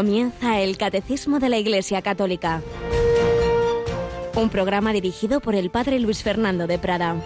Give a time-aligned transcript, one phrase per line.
[0.00, 2.62] Comienza el Catecismo de la Iglesia Católica,
[4.34, 7.16] un programa dirigido por el Padre Luis Fernando de Prada.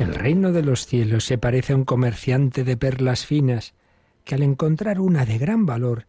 [0.00, 3.74] El reino de los cielos se parece a un comerciante de perlas finas
[4.24, 6.06] que al encontrar una de gran valor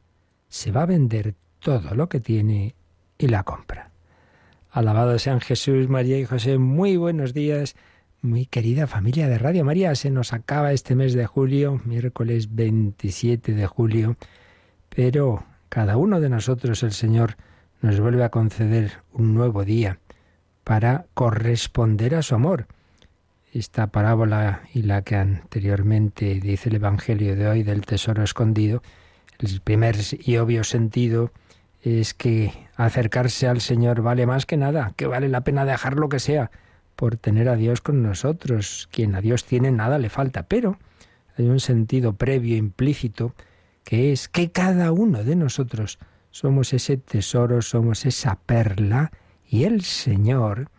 [0.48, 2.74] se va a vender todo lo que tiene
[3.18, 3.95] y la compra.
[4.76, 6.58] Alabado sean Jesús, María y José.
[6.58, 7.78] Muy buenos días,
[8.22, 9.96] muy querida familia de Radio María.
[9.96, 14.18] Se nos acaba este mes de julio, miércoles 27 de julio,
[14.90, 17.38] pero cada uno de nosotros el Señor
[17.82, 20.00] nos vuelve a conceder un nuevo día
[20.66, 22.68] para corresponder a su amor.
[23.54, 28.84] Esta parábola y la que anteriormente dice el Evangelio de hoy del tesoro escondido,
[29.40, 31.32] el primer y obvio sentido
[31.82, 36.10] es que acercarse al Señor vale más que nada, que vale la pena dejar lo
[36.10, 36.52] que sea
[36.96, 38.90] por tener a Dios con nosotros.
[38.92, 40.78] Quien a Dios tiene nada le falta, pero
[41.38, 43.34] hay un sentido previo, implícito,
[43.84, 46.00] que es que cada uno de nosotros
[46.32, 49.12] somos ese tesoro, somos esa perla,
[49.48, 50.70] y el Señor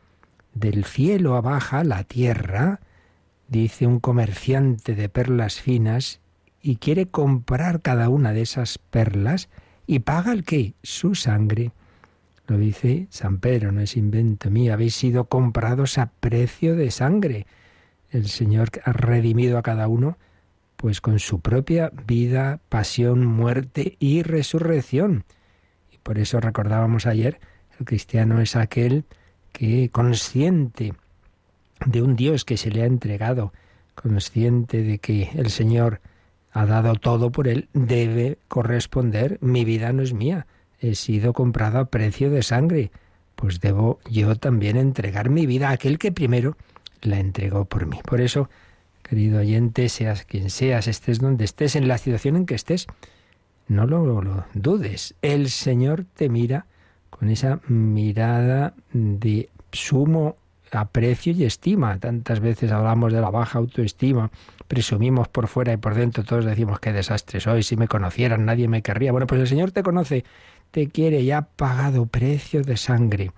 [0.54, 2.80] del cielo abaja la tierra,
[3.48, 6.20] dice un comerciante de perlas finas,
[6.60, 9.48] y quiere comprar cada una de esas perlas,
[9.86, 10.74] ¿Y paga el qué?
[10.82, 11.70] Su sangre.
[12.46, 14.72] Lo dice San Pedro, no es invento mío.
[14.72, 17.46] Habéis sido comprados a precio de sangre.
[18.10, 20.16] El Señor ha redimido a cada uno,
[20.76, 25.24] pues con su propia vida, pasión, muerte y resurrección.
[25.92, 27.40] Y por eso recordábamos ayer,
[27.78, 29.04] el cristiano es aquel
[29.52, 30.94] que consciente
[31.84, 33.52] de un Dios que se le ha entregado,
[33.94, 36.00] consciente de que el Señor
[36.52, 39.38] ha dado todo por él, debe corresponder.
[39.40, 40.46] Mi vida no es mía,
[40.80, 42.90] he sido comprado a precio de sangre,
[43.34, 46.56] pues debo yo también entregar mi vida a aquel que primero
[47.02, 48.00] la entregó por mí.
[48.04, 48.48] Por eso,
[49.02, 52.86] querido oyente, seas quien seas, estés donde estés, en la situación en que estés,
[53.68, 55.14] no lo, lo dudes.
[55.22, 56.66] El Señor te mira
[57.10, 60.36] con esa mirada de sumo
[60.72, 61.98] aprecio y estima.
[61.98, 64.30] Tantas veces hablamos de la baja autoestima,
[64.68, 68.68] presumimos por fuera y por dentro, todos decimos qué desastre soy, si me conocieran nadie
[68.68, 69.12] me querría.
[69.12, 70.24] Bueno, pues el Señor te conoce,
[70.70, 73.32] te quiere y ha pagado precio de sangre.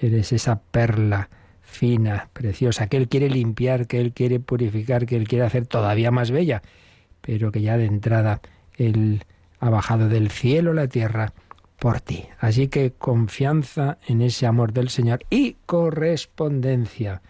[0.00, 1.28] Eres esa perla
[1.62, 6.10] fina, preciosa, que Él quiere limpiar, que Él quiere purificar, que Él quiere hacer todavía
[6.10, 6.62] más bella,
[7.20, 8.40] pero que ya de entrada
[8.76, 9.24] Él
[9.60, 11.32] ha bajado del cielo a la tierra
[11.78, 12.24] por ti.
[12.38, 17.22] Así que confianza en ese amor del Señor y correspondencia,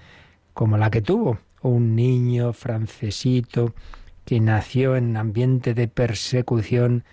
[0.54, 3.74] como la que tuvo un niño francesito
[4.24, 7.04] que nació en ambiente de persecución,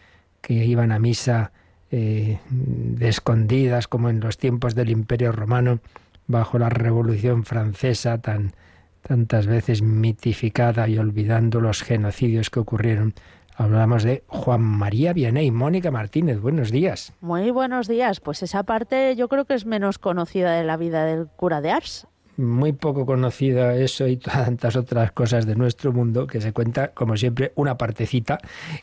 [0.41, 1.51] que iban a misa
[1.97, 5.79] eh, de escondidas, como en los tiempos del Imperio Romano,
[6.27, 8.53] bajo la Revolución Francesa, tan
[9.01, 13.13] tantas veces mitificada y olvidando los genocidios que ocurrieron.
[13.55, 15.51] Hablamos de Juan María Vianney.
[15.51, 17.13] Mónica Martínez, buenos días.
[17.21, 18.19] Muy buenos días.
[18.19, 21.71] Pues esa parte yo creo que es menos conocida de la vida del cura de
[21.71, 22.07] Ars
[22.37, 27.17] muy poco conocida eso y tantas otras cosas de nuestro mundo que se cuenta como
[27.17, 28.39] siempre una partecita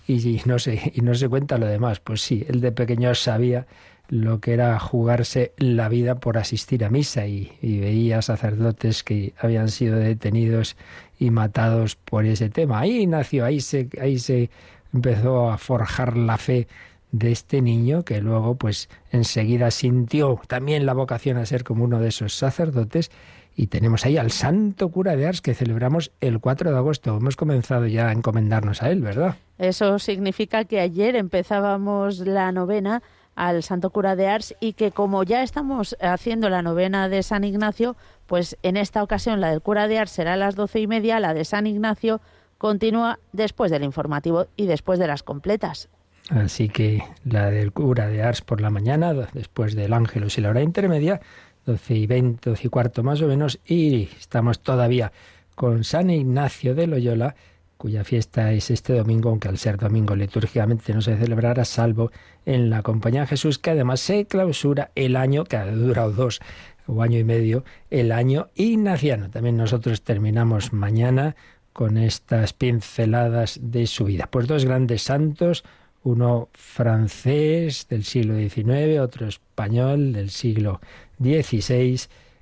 [0.06, 2.00] y, no se y no se cuenta lo demás.
[2.00, 3.66] Pues sí él de pequeño sabía
[4.08, 9.32] lo que era jugarse la vida por asistir a misa y, y veía sacerdotes que
[9.38, 10.76] habían sido detenidos
[11.18, 12.80] y matados por ese tema.
[12.80, 14.50] Ahí nació ahí se ahí se
[14.92, 16.66] empezó a forjar la fe
[17.12, 22.00] de este niño que luego pues enseguida sintió también la vocación a ser como uno
[22.00, 23.10] de esos sacerdotes
[23.56, 27.16] y tenemos ahí al santo cura de Ars que celebramos el 4 de agosto.
[27.16, 29.36] Hemos comenzado ya a encomendarnos a él, ¿verdad?
[29.58, 33.02] Eso significa que ayer empezábamos la novena
[33.34, 37.44] al santo cura de Ars y que como ya estamos haciendo la novena de San
[37.44, 37.96] Ignacio,
[38.26, 41.20] pues en esta ocasión la del cura de Ars será a las doce y media,
[41.20, 42.20] la de San Ignacio
[42.58, 45.88] continúa después del informativo y después de las completas.
[46.30, 50.50] Así que la del cura de Ars por la mañana, después del Ángelus y la
[50.50, 51.20] hora intermedia,
[51.66, 55.12] 12 y 20, 12 y cuarto más o menos, y estamos todavía
[55.54, 57.34] con San Ignacio de Loyola,
[57.76, 62.12] cuya fiesta es este domingo, aunque al ser domingo litúrgicamente no se celebrará, salvo
[62.46, 66.40] en la Compañía de Jesús, que además se clausura el año, que ha durado dos
[66.86, 69.30] o año y medio, el año ignaciano.
[69.30, 71.36] También nosotros terminamos mañana
[71.72, 74.28] con estas pinceladas de su vida.
[74.30, 75.64] Pues dos grandes santos,
[76.04, 80.80] uno francés del siglo XIX, otro español del siglo
[81.20, 82.00] XVI,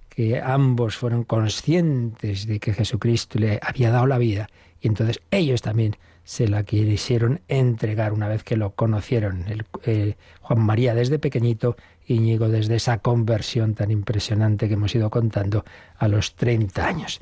[0.08, 4.48] que ambos fueron conscientes de que Jesucristo le había dado la vida
[4.80, 9.44] y entonces ellos también se la quisieron entregar una vez que lo conocieron.
[9.84, 11.76] El, Juan María desde pequeñito
[12.06, 15.64] Íñigo desde esa conversión tan impresionante que hemos ido contando
[15.96, 17.20] a los 30 años.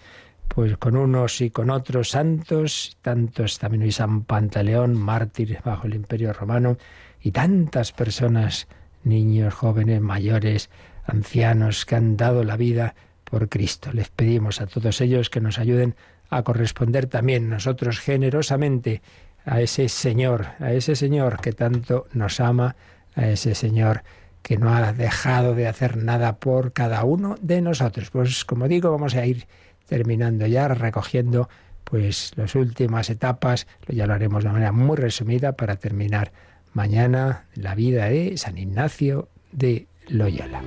[0.48, 5.94] Pues con unos y con otros santos, tantos también hoy San Pantaleón, mártir bajo el
[5.94, 6.78] Imperio Romano,
[7.20, 8.66] y tantas personas,
[9.04, 10.70] niños, jóvenes, mayores,
[11.04, 13.92] ancianos, que han dado la vida por Cristo.
[13.92, 15.94] Les pedimos a todos ellos que nos ayuden
[16.30, 19.02] a corresponder también nosotros generosamente
[19.44, 22.76] a ese Señor, a ese Señor que tanto nos ama,
[23.14, 24.02] a ese Señor
[24.42, 28.10] que no ha dejado de hacer nada por cada uno de nosotros.
[28.10, 29.46] Pues como digo, vamos a ir
[29.88, 31.48] terminando ya, recogiendo
[31.84, 36.32] pues las últimas etapas, ya lo haremos de manera muy resumida para terminar
[36.74, 40.62] mañana la vida de San Ignacio de Loyola.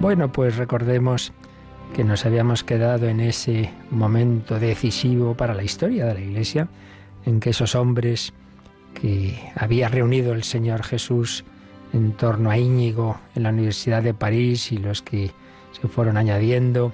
[0.00, 1.32] Bueno, pues recordemos
[1.94, 6.68] que nos habíamos quedado en ese momento decisivo para la historia de la Iglesia,
[7.26, 8.32] en que esos hombres
[8.94, 11.44] que había reunido el Señor Jesús
[11.92, 15.32] en torno a Íñigo en la Universidad de París y los que
[15.80, 16.92] se fueron añadiendo,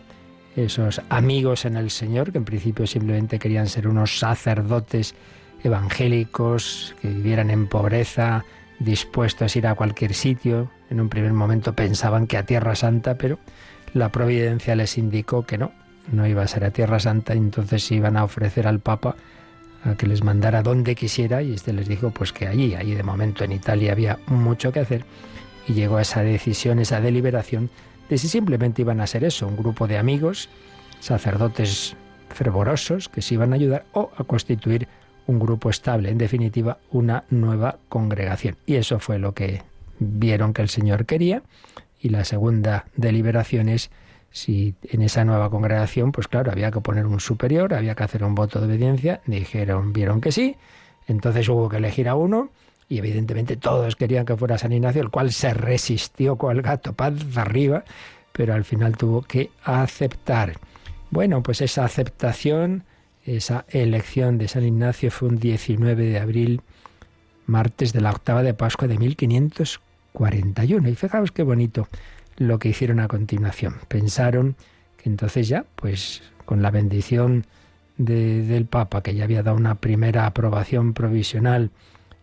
[0.57, 5.15] esos amigos en el Señor, que en principio simplemente querían ser unos sacerdotes
[5.63, 8.45] evangélicos que vivieran en pobreza,
[8.79, 10.71] dispuestos a ir a cualquier sitio.
[10.89, 13.39] En un primer momento pensaban que a Tierra Santa, pero
[13.97, 15.73] la providencia les indicó que no,
[16.13, 19.17] no iba a ser a Tierra Santa, entonces iban a ofrecer al Papa
[19.85, 23.03] a que les mandara donde quisiera y este les dijo pues que allí, allí de
[23.03, 25.05] momento en Italia había mucho que hacer
[25.67, 27.71] y llegó a esa decisión, esa deliberación
[28.09, 30.49] de si simplemente iban a ser eso, un grupo de amigos,
[31.01, 31.97] sacerdotes
[32.31, 34.89] fervorosos que se iban a ayudar o a constituir
[35.27, 38.57] un grupo estable, en definitiva, una nueva congregación.
[38.65, 39.63] Y eso fue lo que
[39.99, 41.43] vieron que el Señor quería.
[42.01, 43.91] Y la segunda deliberación es
[44.31, 48.23] si en esa nueva congregación, pues claro, había que poner un superior, había que hacer
[48.23, 50.57] un voto de obediencia, dijeron, vieron que sí,
[51.09, 52.51] entonces hubo que elegir a uno
[52.89, 56.93] y evidentemente todos querían que fuera San Ignacio, el cual se resistió con el gato
[56.93, 57.85] paz arriba,
[58.33, 60.59] pero al final tuvo que aceptar.
[61.11, 62.85] Bueno, pues esa aceptación
[63.27, 66.63] esa elección de San Ignacio fue un 19 de abril,
[67.47, 68.97] martes de la octava de Pascua de
[70.19, 70.89] 1541.
[70.89, 71.89] Y fijaos qué bonito
[72.37, 73.77] lo que hicieron a continuación.
[73.89, 74.57] Pensaron
[74.97, 77.47] que entonces ya, pues con la bendición
[77.97, 81.71] del Papa, que ya había dado una primera aprobación provisional,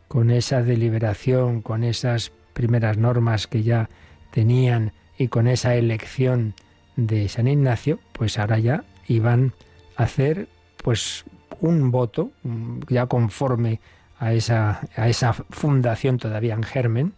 [0.08, 3.90] con esa deliberación, con esas primeras normas que ya
[4.32, 6.54] tenían y con esa elección
[6.96, 9.54] de San Ignacio, pues ahora ya iban
[9.98, 10.48] a hacer
[10.84, 11.26] pues
[11.60, 13.80] un voto mm, ya conforme
[14.20, 17.14] a esa, a esa fundación todavía en germen,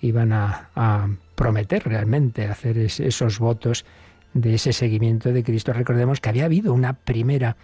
[0.00, 3.86] iban a, prometer realmente hacer esos votos
[4.34, 5.72] de ese seguimiento de Cristo.
[5.72, 7.56] Recordemos que había habido una primera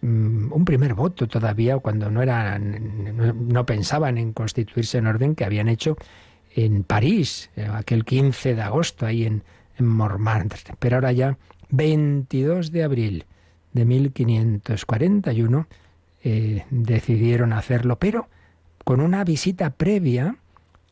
[0.00, 5.44] mm, un primer voto todavía cuando no eran no, pensaban en constituirse en orden que
[5.44, 5.98] habían hecho
[6.56, 9.42] en París eh, aquel 15 de agosto ahí en,
[9.76, 10.48] en
[10.78, 11.36] pero ahora ya
[11.68, 13.26] 22 de abril
[13.72, 15.68] de 1541
[16.22, 18.28] eh, decidieron hacerlo, pero
[18.84, 20.36] con una visita previa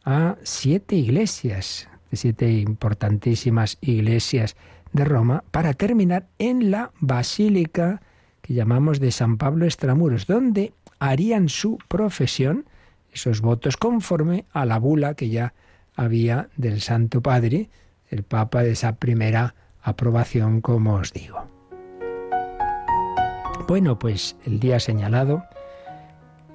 [0.09, 4.57] a siete iglesias, siete importantísimas iglesias
[4.95, 8.01] de Roma, para terminar en la basílica
[8.41, 12.65] que llamamos de San Pablo Extramuros, donde harían su profesión,
[13.13, 15.53] esos votos conforme a la bula que ya
[15.95, 17.69] había del Santo Padre,
[18.09, 21.47] el Papa de esa primera aprobación, como os digo.
[23.69, 25.45] Bueno, pues el día señalado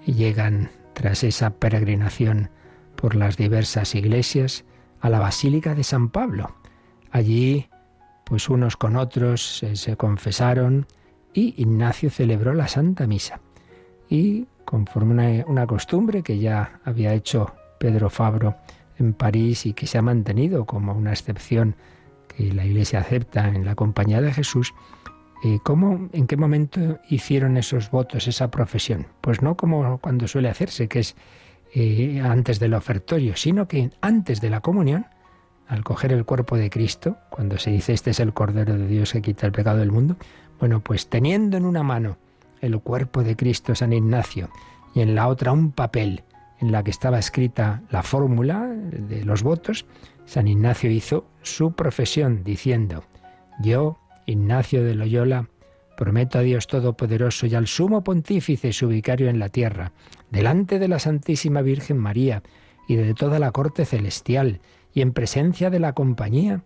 [0.08, 2.50] llegan tras esa peregrinación
[3.04, 4.64] por las diversas iglesias
[5.02, 6.56] a la Basílica de San Pablo.
[7.12, 7.68] Allí,
[8.24, 10.88] pues unos con otros se confesaron
[11.34, 13.42] y Ignacio celebró la Santa Misa.
[14.10, 18.56] Y conforme una, una costumbre que ya había hecho Pedro Fabro
[18.98, 21.76] en París y que se ha mantenido como una excepción
[22.30, 24.74] que la Iglesia acepta en la compañía de Jesús,
[25.44, 29.08] eh, ¿Cómo, en qué momento hicieron esos votos, esa profesión?
[29.20, 31.18] Pues no como cuando suele hacerse, que es
[31.76, 35.08] eh, antes del ofertorio, sino que antes de la comunión,
[35.68, 39.14] al coger el cuerpo de Cristo, cuando se dice este es el Cordero de Dios
[39.14, 40.18] que quita el pecado del mundo,
[40.60, 42.18] bueno, pues teniendo en una mano
[42.62, 44.50] el cuerpo de Cristo San Ignacio
[44.94, 46.24] y en la otra un papel
[46.60, 49.86] en la que estaba escrita la fórmula de los votos,
[50.26, 53.04] San Ignacio hizo su profesión diciendo,
[53.62, 55.50] yo, Ignacio de Loyola,
[55.96, 59.92] prometo a Dios Todopoderoso y al Sumo Pontífice, su vicario en la tierra,
[60.32, 62.44] delante de la Santísima Virgen María
[62.88, 64.60] y de toda la corte celestial,
[64.94, 66.64] y en presencia de la compañía.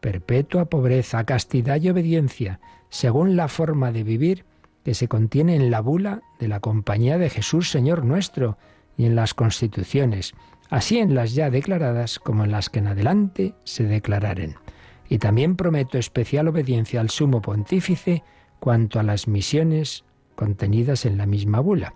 [0.00, 4.44] Perpetua pobreza, castidad y obediencia, según la forma de vivir
[4.84, 8.56] que se contiene en la bula de la compañía de Jesús Señor nuestro
[8.96, 10.34] y en las constituciones,
[10.70, 14.54] así en las ya declaradas como en las que en adelante se declararen.
[15.08, 18.22] Y también prometo especial obediencia al sumo pontífice
[18.60, 21.94] cuanto a las misiones contenidas en la misma bula.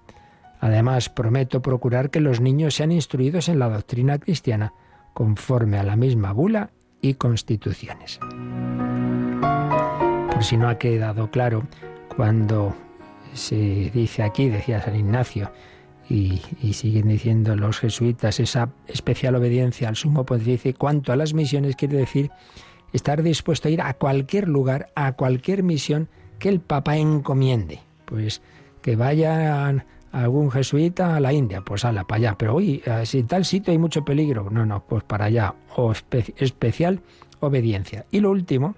[0.61, 4.73] Además, prometo procurar que los niños sean instruidos en la doctrina cristiana
[5.13, 8.19] conforme a la misma bula y constituciones.
[10.33, 11.67] Por si no ha quedado claro,
[12.17, 12.75] cuando
[13.33, 15.51] se dice aquí, decía San Ignacio,
[16.09, 16.41] y,
[16.73, 21.97] siguen diciendo los jesuitas, esa especial obediencia al sumo pontífice, cuanto a las misiones quiere
[21.97, 22.31] decir
[22.93, 26.09] estar dispuesto a ir a cualquier lugar, a cualquier misión
[26.43, 27.79] que el Papa encomiende.
[28.05, 28.43] Pues
[28.83, 32.35] que vayan algún jesuita a la India, pues ala, para allá.
[32.37, 35.55] Pero hoy, si tal sitio hay mucho peligro, no, no, pues para allá.
[35.77, 37.01] O especial
[37.39, 38.07] obediencia.
[38.11, 38.75] Y lo último,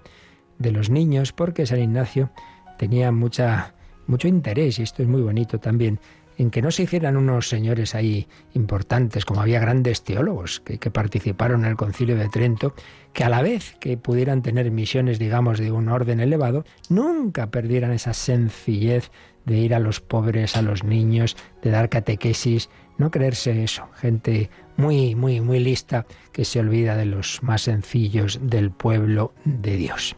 [0.59, 2.29] de los niños, porque San Ignacio
[2.77, 3.73] tenía mucha,
[4.05, 5.99] mucho interés, y esto es muy bonito también,
[6.37, 11.65] en que no se hicieran unos señores ahí importantes, como había grandes teólogos que, participaron
[11.65, 12.73] en el concilio de Trento,
[13.13, 17.91] que a la vez que pudieran tener misiones, digamos, de un orden elevado, nunca perdieran
[17.91, 19.11] esa sencillez
[19.45, 24.49] de ir a los pobres, a los niños, de dar catequesis, no creerse eso, gente
[24.77, 30.15] muy, muy, muy lista que se olvida de los más sencillos del pueblo de Dios.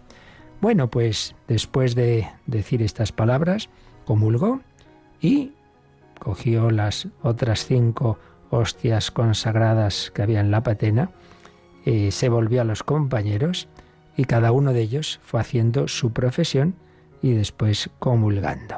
[0.61, 3.69] Bueno, pues después de decir estas palabras,
[4.05, 4.61] comulgó
[5.21, 5.51] y
[6.19, 8.17] cogió las otras cinco
[8.49, 11.11] hostias consagradas que había en la patena,
[11.85, 13.67] eh, se volvió a los compañeros
[14.15, 16.75] y cada uno de ellos fue haciendo su profesión
[17.21, 18.77] y después comulgando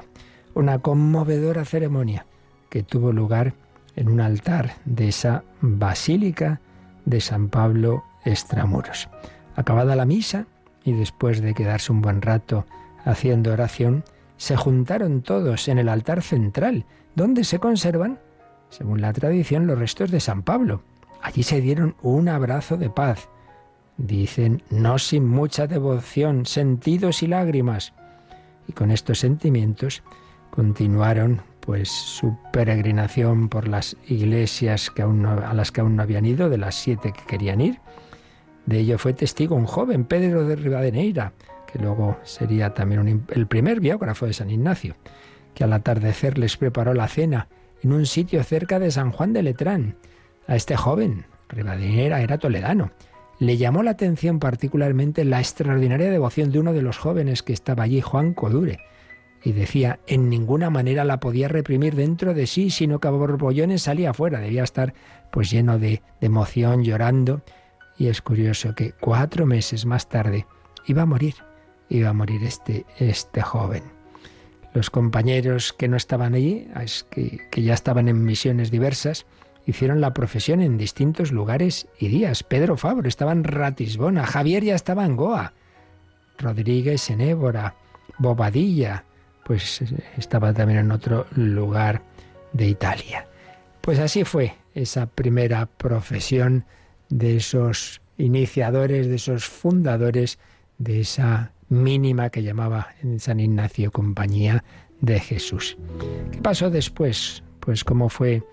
[0.59, 2.25] una conmovedora ceremonia
[2.69, 3.53] que tuvo lugar
[3.95, 6.59] en un altar de esa basílica
[7.05, 9.09] de San Pablo Extramuros.
[9.55, 10.45] Acabada la misa
[10.83, 12.65] y después de quedarse un buen rato
[13.05, 14.03] haciendo oración,
[14.37, 16.85] se juntaron todos en el altar central,
[17.19, 18.17] donde se conservan,
[18.69, 20.83] según la tradición, los restos de San Pablo.
[21.21, 23.27] Allí se dieron un abrazo de paz.
[23.97, 27.93] Dicen, no sin mucha devoción, sentidos y lágrimas.
[28.69, 30.01] Y con estos sentimientos
[30.49, 36.25] continuaron pues su peregrinación por las iglesias que aún a las que aún no habían
[36.25, 37.79] ido, de las siete que querían ir.
[38.65, 41.33] De ello fue testigo un joven, Pedro de Rivadeneira,
[41.69, 44.95] que luego sería también el primer biógrafo de San Ignacio,
[45.53, 47.47] que al atardecer les preparó la cena
[47.81, 49.97] en un sitio cerca de San Juan de Letrán.
[50.47, 52.91] A este joven, Rivadeneira era toledano,
[53.39, 57.83] le llamó la atención particularmente la extraordinaria devoción de uno de los jóvenes que estaba
[57.83, 58.79] allí, Juan Codure,
[59.43, 63.83] y decía, en ninguna manera la podía reprimir dentro de sí, sino que a borbollones
[63.83, 64.93] salía afuera, debía estar
[65.31, 67.41] pues lleno de, de emoción, llorando.
[67.97, 70.45] Y es curioso que cuatro meses más tarde
[70.85, 71.35] iba a morir,
[71.87, 73.98] iba a morir este, este joven.
[74.73, 76.67] Los compañeros que no estaban allí,
[77.09, 79.25] que, ya estaban en misiones diversas,
[79.65, 82.43] hicieron la profesión en distintos lugares y días.
[82.43, 85.53] Pedro Fabro estaba en Ratisbona, Javier ya estaba en Goa,
[86.37, 87.75] Rodríguez en Évora,
[88.17, 89.05] Bobadilla,
[89.43, 89.81] pues
[90.17, 92.03] estaba también en otro lugar
[92.53, 93.27] de Italia.
[93.81, 96.65] Pues así fue esa primera profesión
[97.09, 100.37] de esos iniciadores, de esos fundadores
[100.77, 104.63] de esa mínima que llamaba en San Ignacio Compañía
[105.01, 105.77] de Jesús.
[106.31, 107.43] ¿Qué pasó después?
[107.59, 108.43] Pues cómo fue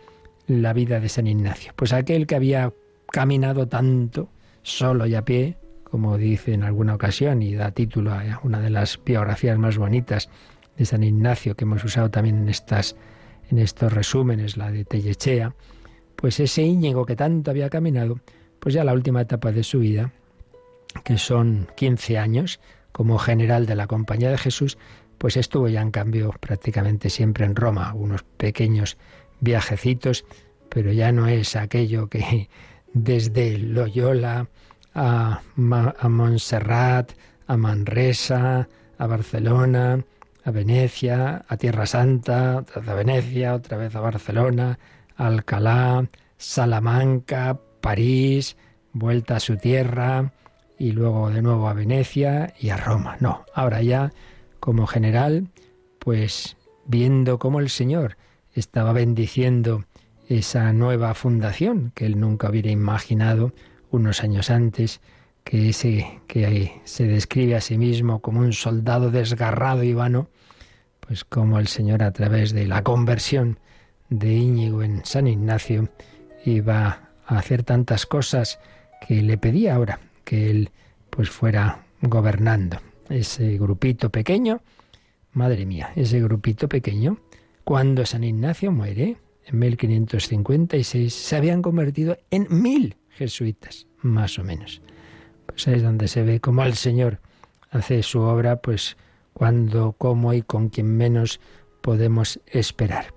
[0.46, 1.72] la vida de San Ignacio.
[1.74, 2.72] Pues aquel que había
[3.10, 4.28] caminado tanto,
[4.62, 8.70] solo y a pie, como dice en alguna ocasión y da título a una de
[8.70, 10.28] las biografías más bonitas
[10.76, 12.96] de San Ignacio que hemos usado también en estas
[13.50, 15.54] en estos resúmenes, la de Tellechea,
[16.16, 18.18] pues ese Íñigo que tanto había caminado,
[18.58, 20.12] pues ya la última etapa de su vida,
[21.04, 22.60] que son 15 años
[22.96, 24.78] como general de la Compañía de Jesús,
[25.18, 28.96] pues estuvo ya en cambio prácticamente siempre en Roma, unos pequeños
[29.38, 30.24] viajecitos,
[30.70, 32.48] pero ya no es aquello que
[32.94, 34.48] desde Loyola
[34.94, 35.42] a,
[35.98, 37.12] a Montserrat,
[37.46, 40.02] a Manresa, a Barcelona,
[40.42, 44.78] a Venecia, a Tierra Santa, a Venecia, otra vez a Barcelona,
[45.16, 48.56] Alcalá, Salamanca, París,
[48.94, 50.32] vuelta a su tierra
[50.78, 53.16] y luego de nuevo a Venecia y a Roma.
[53.20, 54.12] No, ahora ya
[54.60, 55.48] como general,
[55.98, 56.56] pues
[56.86, 58.16] viendo cómo el Señor
[58.54, 59.84] estaba bendiciendo
[60.28, 63.52] esa nueva fundación que él nunca hubiera imaginado
[63.90, 65.00] unos años antes,
[65.44, 70.28] que ese que se describe a sí mismo como un soldado desgarrado y vano,
[71.00, 73.60] pues como el Señor a través de la conversión
[74.10, 75.88] de Íñigo en San Ignacio
[76.44, 78.58] iba a hacer tantas cosas
[79.06, 80.70] que le pedía ahora que él
[81.08, 82.78] pues fuera gobernando.
[83.08, 84.60] Ese grupito pequeño,
[85.32, 87.18] madre mía, ese grupito pequeño,
[87.64, 89.16] cuando San Ignacio muere,
[89.46, 94.82] en 1556, se habían convertido en mil jesuitas, más o menos.
[95.46, 97.20] Pues ahí es donde se ve cómo el Señor
[97.70, 98.96] hace su obra, pues
[99.32, 101.40] cuando, cómo y con quien menos
[101.80, 103.14] podemos esperar.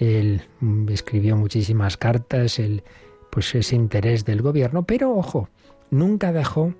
[0.00, 0.42] Él
[0.88, 2.82] escribió muchísimas cartas, el,
[3.30, 5.48] pues ese interés del gobierno, pero ojo,
[5.90, 6.74] nunca dejó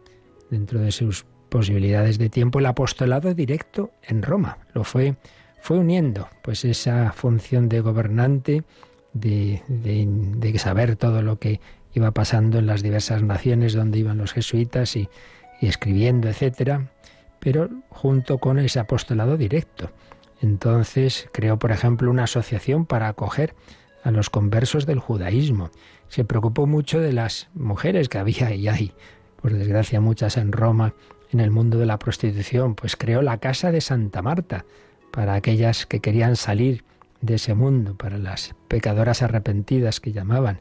[0.50, 4.58] dentro de sus posibilidades de tiempo el apostolado directo en Roma.
[4.74, 5.16] Lo fue,
[5.60, 8.64] fue uniendo, pues esa función de gobernante,
[9.12, 11.60] de, de, saber todo lo que
[11.94, 15.08] iba pasando en las diversas naciones donde iban los jesuitas y,
[15.60, 16.90] y escribiendo, etcétera,
[17.40, 19.90] pero junto con ese apostolado directo.
[20.40, 23.54] Entonces creó, por ejemplo, una asociación para acoger
[24.02, 25.70] a los conversos del judaísmo.
[26.08, 28.92] Se preocupó mucho de las mujeres que había y hay,
[29.40, 30.94] por desgracia, muchas en Roma,
[31.32, 32.74] en el mundo de la prostitución.
[32.74, 34.64] Pues creó la Casa de Santa Marta
[35.10, 36.84] para aquellas que querían salir
[37.20, 40.60] de ese mundo, para las pecadoras arrepentidas que llamaban.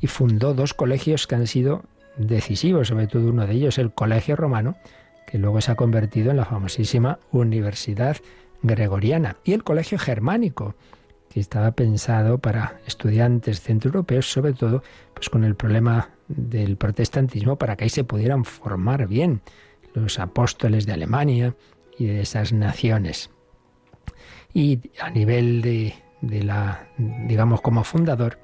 [0.00, 1.84] Y fundó dos colegios que han sido
[2.16, 4.76] decisivos, sobre todo uno de ellos, el Colegio Romano,
[5.26, 8.18] que luego se ha convertido en la famosísima Universidad
[8.62, 10.74] Gregoriana, y el Colegio Germánico,
[11.34, 17.74] que estaba pensado para estudiantes centroeuropeos, sobre todo pues con el problema del protestantismo, para
[17.74, 19.42] que ahí se pudieran formar bien
[19.94, 21.56] los apóstoles de Alemania
[21.98, 23.30] y de esas naciones.
[24.52, 28.38] Y a nivel de, de la, digamos, como fundador,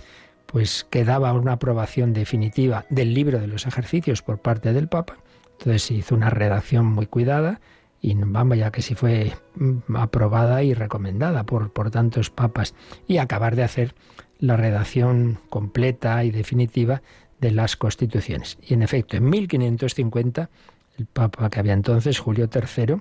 [0.47, 5.19] pues quedaba una aprobación definitiva del libro de los ejercicios por parte del Papa.
[5.53, 7.61] Entonces se hizo una redacción muy cuidada
[8.01, 12.75] y vamos ya que si fue mm, aprobada y recomendada por, por tantos papas
[13.07, 13.95] y acabar de hacer
[14.39, 17.03] la redacción completa y definitiva
[17.41, 18.59] de las constituciones.
[18.67, 20.51] Y en efecto, en 1550,
[20.99, 22.97] el papa que había entonces, Julio III,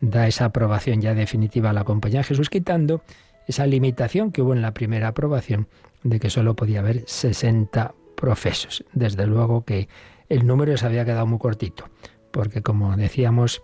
[0.00, 3.02] da esa aprobación ya definitiva a la Compañía de Jesús, quitando
[3.46, 5.68] esa limitación que hubo en la primera aprobación
[6.02, 8.84] de que solo podía haber 60 profesos.
[8.92, 9.88] Desde luego que
[10.28, 11.88] el número se había quedado muy cortito,
[12.30, 13.62] porque como decíamos,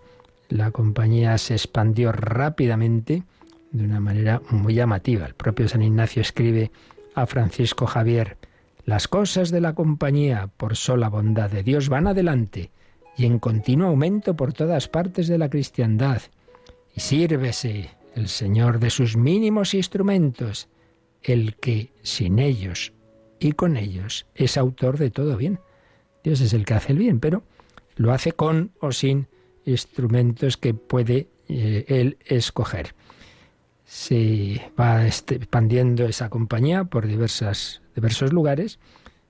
[0.51, 3.23] la compañía se expandió rápidamente
[3.71, 5.25] de una manera muy llamativa.
[5.25, 6.71] El propio San Ignacio escribe
[7.15, 8.37] a Francisco Javier,
[8.83, 12.71] las cosas de la compañía, por sola bondad de Dios, van adelante
[13.15, 16.21] y en continuo aumento por todas partes de la cristiandad.
[16.93, 20.67] Y sírvese el Señor de sus mínimos instrumentos,
[21.23, 22.91] el que sin ellos
[23.39, 25.59] y con ellos es autor de todo bien.
[26.25, 27.43] Dios es el que hace el bien, pero
[27.95, 29.27] lo hace con o sin
[29.65, 32.95] instrumentos que puede eh, él escoger.
[33.85, 38.79] Se va expandiendo esa compañía por diversas, diversos lugares.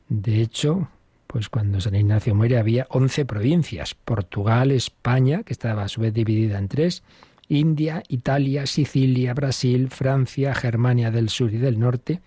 [0.07, 0.87] De hecho,
[1.31, 3.95] pues cuando San Ignacio muere había 11 provincias.
[3.95, 7.03] Portugal, España, que estaba a su vez dividida en tres,
[7.47, 12.21] India, Italia, Sicilia, Brasil, Francia, Germania del Sur y del Norte,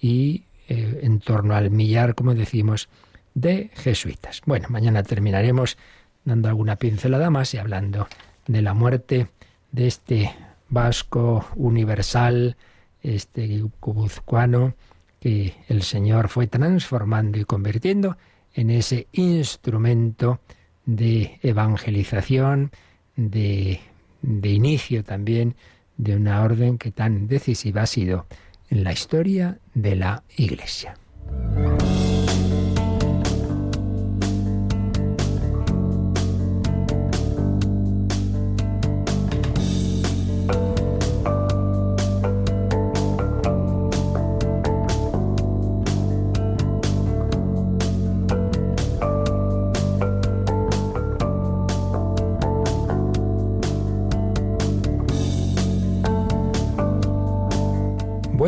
[0.00, 2.88] y eh, en torno al millar, como decimos,
[3.34, 4.42] de jesuitas.
[4.46, 5.76] Bueno, mañana terminaremos
[6.24, 8.08] dando alguna pincelada más y hablando
[8.46, 9.28] de la muerte
[9.72, 10.34] de este
[10.68, 12.56] vasco universal,
[13.02, 14.74] este cubuzcuano,
[15.20, 18.16] que el Señor fue transformando y convirtiendo
[18.52, 20.40] en ese instrumento
[20.84, 22.70] de evangelización,
[23.16, 23.80] de
[24.24, 25.54] de inicio también
[25.96, 28.26] de una orden que tan decisiva ha sido
[28.70, 30.96] en la historia de la Iglesia.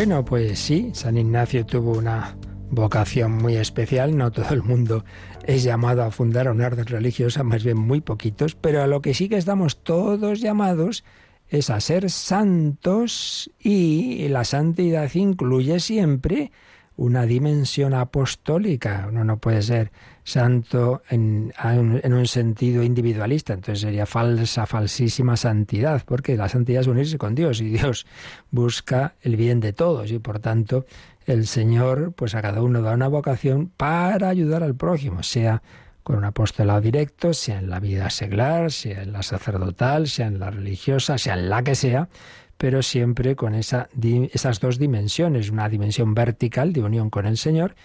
[0.07, 2.37] Bueno, pues sí, San Ignacio tuvo una
[2.71, 5.05] vocación muy especial, no todo el mundo
[5.45, 9.15] es llamado a fundar una orden religiosa, más bien muy poquitos, pero a lo que
[9.15, 11.03] sí que estamos todos llamados
[11.49, 16.53] es a ser santos y la santidad incluye siempre
[16.95, 19.07] una dimensión apostólica.
[19.09, 19.91] Uno no puede ser
[20.27, 21.53] santo en,
[22.05, 27.61] un sentido individualista, entonces sería falsa, falsísima santidad, porque la santidad es unirse con Dios
[27.61, 28.07] y Dios
[28.51, 30.11] busca el bien de todos.
[30.11, 30.85] Y por tanto
[31.27, 35.63] el Señor pues a cada uno da una vocación para ayudar al prójimo, sea
[36.03, 40.41] con un apostolado directo, sea en la vida seglar, sea en la sacerdotal, sea en
[40.41, 42.09] la religiosa, sea en la que sea,
[42.59, 43.89] pero siempre con esa,
[44.33, 47.77] esas dos dimensiones, una dimensión vertical de unión con el Señor,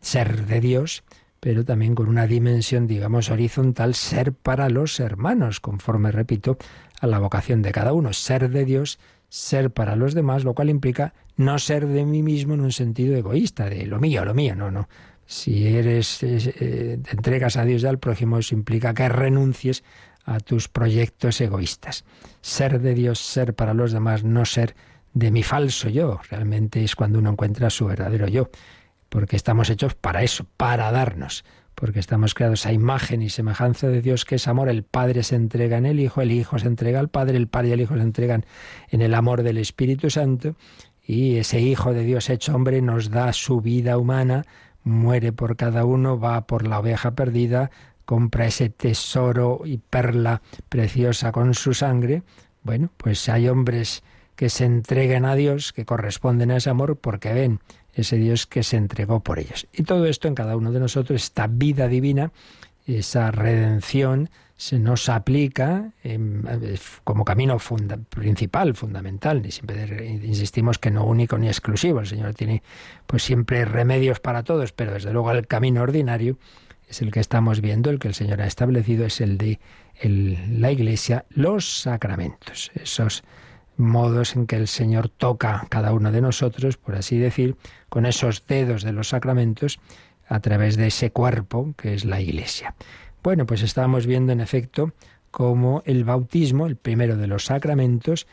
[0.00, 1.04] ser de Dios,
[1.42, 6.56] pero también con una dimensión, digamos, horizontal, ser para los hermanos, conforme, repito,
[7.00, 10.70] a la vocación de cada uno, ser de Dios, ser para los demás, lo cual
[10.70, 14.54] implica no ser de mí mismo en un sentido egoísta, de lo mío, lo mío,
[14.54, 14.88] no, no.
[15.26, 19.82] Si eres, eh, te entregas a Dios y al prójimo, eso implica que renuncies
[20.24, 22.04] a tus proyectos egoístas.
[22.40, 24.76] Ser de Dios, ser para los demás, no ser
[25.12, 26.20] de mi falso yo.
[26.30, 28.48] Realmente es cuando uno encuentra su verdadero yo,
[29.12, 31.44] porque estamos hechos para eso, para darnos,
[31.74, 34.70] porque estamos creados a imagen y semejanza de Dios que es amor.
[34.70, 37.68] El Padre se entrega en el Hijo, el Hijo se entrega al Padre, el Padre
[37.68, 38.46] y el Hijo se entregan
[38.88, 40.56] en el amor del Espíritu Santo,
[41.06, 44.46] y ese Hijo de Dios hecho hombre nos da su vida humana,
[44.82, 47.70] muere por cada uno, va por la oveja perdida,
[48.06, 52.22] compra ese tesoro y perla preciosa con su sangre.
[52.62, 54.02] Bueno, pues hay hombres
[54.36, 57.60] que se entreguen a Dios, que corresponden a ese amor, porque ven
[57.94, 59.66] ese Dios que se entregó por ellos.
[59.72, 62.32] Y todo esto en cada uno de nosotros, esta vida divina,
[62.86, 65.90] esa redención, se nos aplica
[67.02, 67.58] como camino
[68.08, 69.44] principal, fundamental.
[69.44, 72.00] Y siempre insistimos que no único ni exclusivo.
[72.00, 72.62] El Señor tiene
[73.06, 76.38] pues siempre remedios para todos, pero desde luego el camino ordinario
[76.88, 79.58] es el que estamos viendo, el que el Señor ha establecido, es el de
[80.02, 83.24] la Iglesia, los sacramentos, esos
[83.76, 87.56] modos en que el Señor toca cada uno de nosotros, por así decir,
[87.88, 89.80] con esos dedos de los sacramentos
[90.28, 92.74] a través de ese cuerpo que es la Iglesia.
[93.22, 94.92] Bueno, pues estábamos viendo en efecto
[95.30, 98.26] cómo el bautismo, el primero de los sacramentos,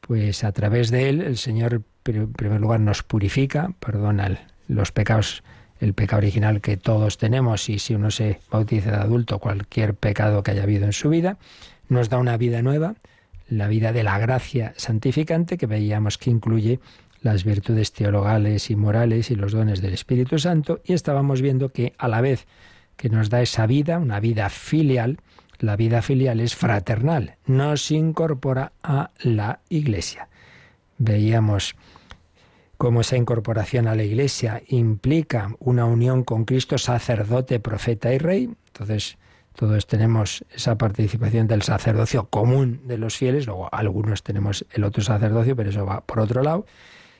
[0.00, 5.42] pues a través de él el Señor en primer lugar nos purifica, perdona los pecados,
[5.80, 10.42] el pecado original que todos tenemos y si uno se bautiza de adulto cualquier pecado
[10.42, 11.38] que haya habido en su vida,
[11.88, 12.94] nos da una vida nueva,
[13.48, 16.80] la vida de la gracia santificante que veíamos que incluye
[17.22, 21.94] las virtudes teologales y morales y los dones del Espíritu Santo y estábamos viendo que
[21.98, 22.46] a la vez
[22.96, 25.18] que nos da esa vida, una vida filial,
[25.58, 30.28] la vida filial es fraternal, nos incorpora a la Iglesia.
[30.98, 31.76] Veíamos
[32.78, 38.50] cómo esa incorporación a la Iglesia implica una unión con Cristo, sacerdote, profeta y rey.
[38.68, 39.18] Entonces,
[39.56, 45.02] todos tenemos esa participación del sacerdocio común de los fieles, luego algunos tenemos el otro
[45.02, 46.66] sacerdocio, pero eso va por otro lado.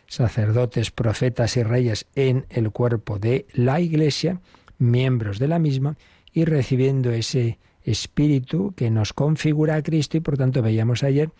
[0.07, 4.41] Sacerdotes, profetas y reyes en el cuerpo de la Iglesia,
[4.79, 5.97] miembros de la misma,
[6.33, 11.31] y recibiendo ese espíritu que nos configura a Cristo y por tanto veíamos ayer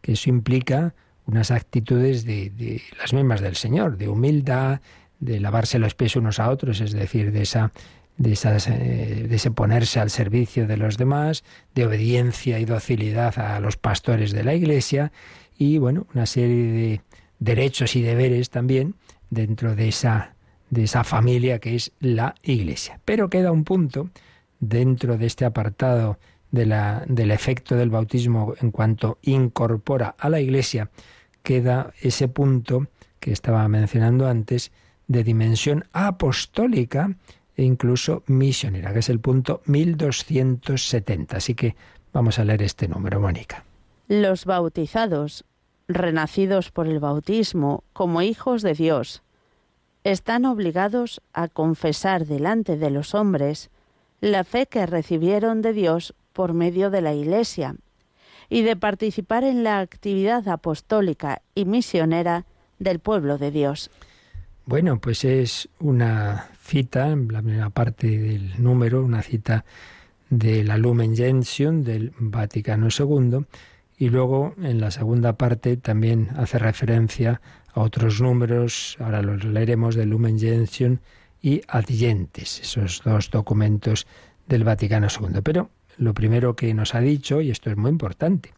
[0.00, 0.94] que eso implica
[1.26, 4.80] unas actitudes de, las mismas del Señor, de humildad,
[5.18, 7.72] de lavarse los pies unos a otros, es decir, de esa
[8.18, 13.76] eh, de ese ponerse al servicio de los demás, de obediencia y docilidad a los
[13.76, 15.12] pastores de la Iglesia
[15.58, 17.00] y bueno, una serie de
[17.38, 18.94] derechos y deberes también
[19.30, 20.34] dentro de esa,
[20.70, 23.00] de esa familia que es la Iglesia.
[23.04, 24.10] Pero queda un punto
[24.60, 26.18] dentro de este apartado
[26.50, 30.90] de la, del efecto del bautismo en cuanto incorpora a la Iglesia,
[31.42, 32.86] queda ese punto
[33.20, 34.72] que estaba mencionando antes
[35.06, 37.16] de dimensión apostólica
[37.56, 41.36] e incluso misionera, que es el punto 1270.
[41.36, 41.76] Así que
[42.12, 43.64] vamos a leer este número, Mónica.
[44.08, 45.44] Los bautizados,
[45.88, 49.22] renacidos por el bautismo como hijos de Dios,
[50.04, 53.70] están obligados a confesar delante de los hombres
[54.20, 57.76] la fe que recibieron de Dios por medio de la Iglesia
[58.48, 62.46] y de participar en la actividad apostólica y misionera
[62.78, 63.90] del pueblo de Dios.
[64.68, 69.64] Bueno, pues es una cita, en la primera parte del número, una cita
[70.28, 73.46] de la Lumen Gentium del Vaticano II,
[73.96, 77.40] y luego en la segunda parte también hace referencia
[77.74, 80.98] a otros números, ahora los leeremos del Lumen Gentium
[81.40, 84.08] y Adientes, esos dos documentos
[84.48, 85.42] del Vaticano II.
[85.44, 88.52] Pero lo primero que nos ha dicho, y esto es muy importante,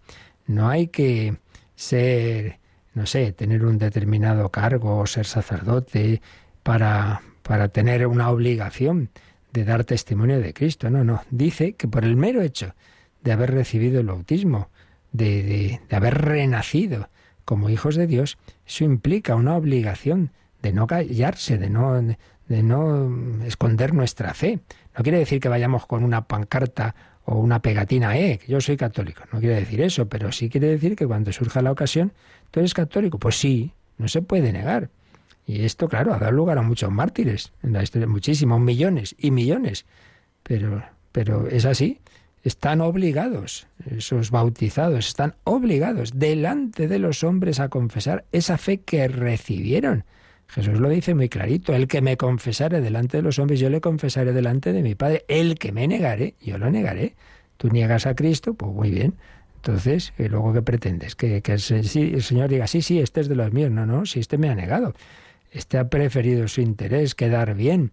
[0.47, 1.37] no hay que
[1.77, 2.61] ser
[2.95, 6.21] no sé, tener un determinado cargo o ser sacerdote
[6.63, 9.11] para, para tener una obligación
[9.53, 10.91] de dar testimonio de Cristo.
[10.91, 11.23] No, no.
[11.31, 12.75] Dice que por el mero hecho
[13.23, 14.69] de haber recibido el bautismo,
[15.13, 17.09] de, de, haber renacido
[17.45, 21.95] como hijos de Dios, eso implica una obligación de no callarse, de no,
[22.49, 24.61] de no esconder nuestra fe.
[24.97, 28.77] No quiere decir que vayamos con una pancarta o una pegatina, eh, que yo soy
[28.77, 29.23] católico.
[29.33, 32.13] No quiere decir eso, pero sí quiere decir que cuando surja la ocasión,
[32.51, 33.19] ¿tú eres católico?
[33.19, 34.91] Pues sí, no se puede negar.
[35.47, 39.31] Y esto, claro, ha dado lugar a muchos mártires en la historia, muchísimos, millones y
[39.31, 39.87] millones.
[40.43, 42.01] Pero, pero es así.
[42.45, 49.09] Están obligados, esos bautizados, están obligados delante de los hombres a confesar esa fe que
[49.09, 50.05] recibieron.
[50.49, 53.81] Jesús lo dice muy clarito, el que me confesare delante de los hombres, yo le
[53.81, 57.17] confesaré delante de mi Padre, el que me negare, yo lo negaré.
[57.59, 59.15] Tú niegas a Cristo, pues muy bien.
[59.59, 61.17] Entonces, ¿y luego qué pretendes?
[61.17, 63.73] Que, el, Señor diga, sí, sí, este es de los míos.
[63.73, 64.95] No, no, si este me ha negado.
[65.51, 67.93] Este ha preferido su interés, quedar bien.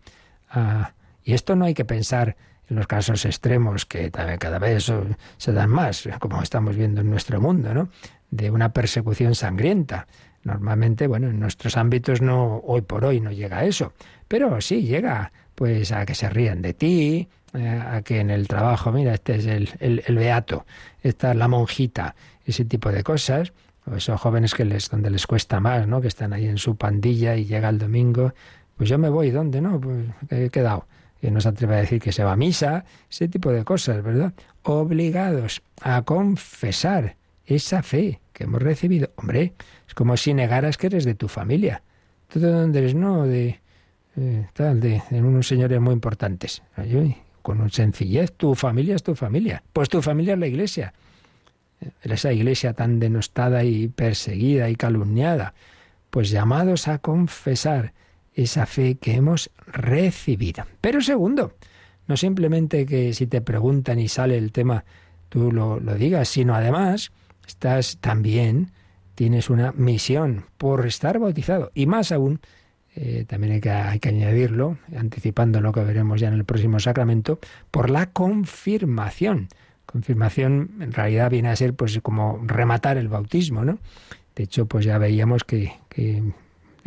[0.50, 2.36] Ah, y esto no hay que pensar
[2.70, 4.92] en los casos extremos que también cada vez
[5.38, 7.90] se dan más, como estamos viendo en nuestro mundo, ¿no?
[8.30, 10.08] De una persecución sangrienta.
[10.44, 13.94] Normalmente, bueno, en nuestros ámbitos no, hoy por hoy no llega a eso,
[14.28, 18.48] pero sí llega, pues, a que se rían de ti, eh, a que en el
[18.48, 20.66] trabajo, mira, este es el, el, beato,
[21.04, 22.16] esta es la monjita,
[22.46, 23.54] ese tipo de cosas,
[23.90, 26.02] o esos jóvenes que les, donde les cuesta más, ¿no?
[26.02, 28.34] Que están ahí en su pandilla y llega el domingo,
[28.78, 29.62] pues yo me voy, ¿dónde?
[29.62, 30.88] No, pues he quedado.
[31.22, 34.04] Que no se atreve a decir que se va a misa, ese tipo de cosas,
[34.04, 34.34] ¿verdad?
[34.64, 37.16] Obligados a confesar
[37.46, 39.12] esa fe que hemos recibido.
[39.16, 39.54] Hombre,
[39.88, 41.82] es como si negaras que eres de tu familia.
[42.28, 42.96] ¿Tú de dónde eres?
[42.96, 43.60] No, de
[44.18, 46.62] eh, tal, de, unos señores muy importantes.
[47.46, 49.62] Con sencillez, tu familia es tu familia.
[49.72, 50.96] Pues tu familia es la iglesia.
[51.80, 55.54] Eh, esa iglesia tan denostada y perseguida y calumniada.
[56.10, 57.94] Pues llamados a confesar
[58.34, 60.66] esa fe que hemos recibido.
[60.82, 61.54] Pero segundo,
[62.08, 64.84] no simplemente que si te preguntan y sale el tema
[65.30, 67.12] tú lo, lo digas, sino además
[67.46, 68.72] estás también,
[69.14, 71.72] tienes una misión por estar bautizado.
[71.76, 72.40] Y más aún,
[72.96, 77.90] eh, también hay que, añadirlo, anticipando lo que veremos ya en el próximo sacramento, por
[77.90, 79.50] la confirmación.
[79.86, 83.80] Confirmación en realidad viene a ser pues como rematar el bautismo, ¿no?
[84.36, 85.74] De hecho, pues ya veíamos que,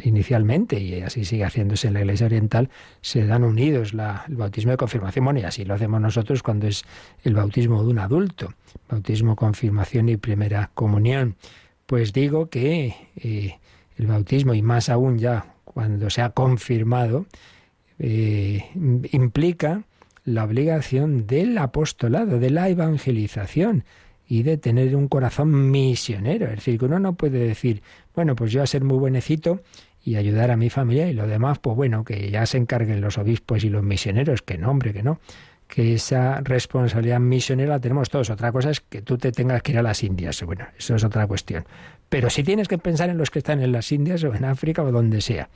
[0.02, 4.76] inicialmente, y así sigue haciéndose en la Iglesia Oriental, se dan unidos el bautismo de
[4.76, 5.24] confirmación.
[5.24, 6.84] Bueno, y así lo hacemos nosotros cuando es
[7.22, 8.54] el bautismo de un adulto,
[8.88, 11.36] bautismo, confirmación y primera comunión.
[11.86, 13.58] Pues digo que eh,
[13.96, 17.26] el bautismo, y más aún ya cuando se ha confirmado,
[18.00, 18.64] eh,
[19.12, 19.84] implica
[20.24, 23.84] la obligación del apostolado, de la evangelización
[24.26, 26.46] y de tener un corazón misionero.
[26.46, 29.62] Es decir, que uno no puede decir, bueno, pues yo a ser muy buenecito
[30.02, 33.16] y ayudar a mi familia y lo demás, pues bueno, que ya se encarguen los
[33.16, 35.20] obispos y los misioneros, que no, hombre, que no.
[35.68, 38.30] Que esa responsabilidad misionera la tenemos todos.
[38.30, 40.42] Otra cosa es que tú te tengas que ir a las Indias.
[40.42, 41.64] Bueno, eso es otra cuestión.
[42.08, 44.82] Pero si tienes que pensar en los que están en las Indias o en África
[44.82, 45.48] o donde sea.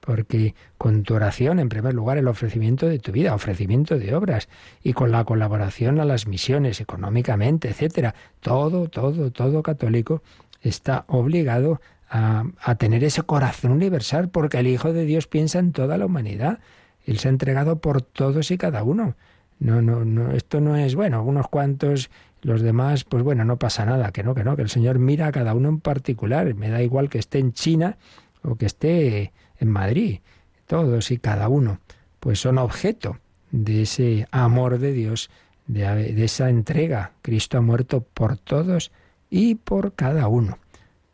[0.00, 4.50] Porque con tu oración, en primer lugar, el ofrecimiento de tu vida, ofrecimiento de obras,
[4.82, 10.22] y con la colaboración a las misiones económicamente, etcétera, todo, todo, todo católico
[10.60, 15.98] está obligado a, tener ese corazón universal, porque el Hijo de Dios piensa en toda
[15.98, 16.60] la humanidad.
[17.06, 19.16] Él se ha entregado por todos y cada uno.
[19.58, 22.10] No, no, no, esto no es, bueno, unos cuantos,
[22.42, 25.28] los demás, pues bueno, no pasa nada, que no, que no, que el Señor mira
[25.28, 26.54] a cada uno en particular.
[26.54, 27.96] Me da igual que esté en China
[28.42, 30.20] o que esté en Madrid.
[30.66, 31.78] Todos y cada uno,
[32.20, 33.18] pues son objeto
[33.50, 35.30] de ese amor de Dios,
[35.66, 37.12] de, de esa entrega.
[37.22, 38.92] Cristo ha muerto por todos
[39.30, 40.58] y por cada uno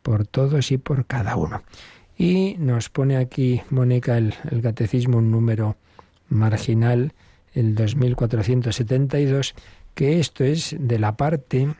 [0.01, 1.63] por todos y por cada uno.
[2.17, 5.77] Y nos pone aquí, Mónica, el, catecismo, un número
[6.29, 7.13] marginal,
[7.53, 9.53] el 2472,
[9.93, 11.75] que esto es de la parte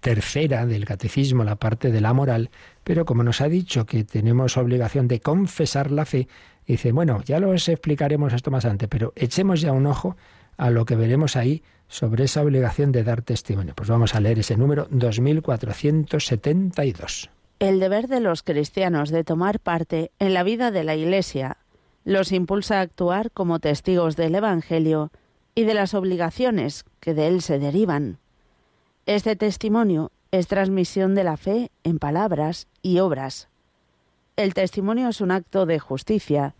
[0.00, 2.50] tercera del catecismo, la parte de la moral,
[2.84, 6.28] pero como nos ha dicho que tenemos obligación de confesar la fe,
[6.66, 10.16] dice, bueno, ya lo explicaremos esto más antes, pero echemos ya un ojo
[10.56, 13.74] a lo que veremos ahí sobre esa obligación de dar testimonio.
[13.74, 17.30] Pues vamos a leer ese número 2472.
[17.58, 21.58] El deber de los cristianos de tomar parte en la vida de la Iglesia
[22.04, 25.10] los impulsa a actuar como testigos del Evangelio
[25.54, 28.18] y de las obligaciones que de él se derivan.
[29.06, 33.48] Este testimonio es transmisión de la fe en palabras y obras.
[34.36, 36.54] El testimonio es un acto de justicia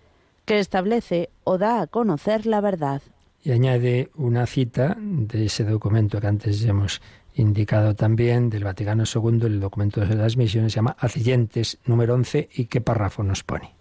[0.44, 3.02] que establece o da a conocer la verdad
[3.42, 7.00] y añade una cita de ese documento que antes hemos
[7.34, 12.50] indicado también del Vaticano II, el documento de las misiones, se llama Acillentes número 11
[12.52, 13.72] y qué párrafo nos pone.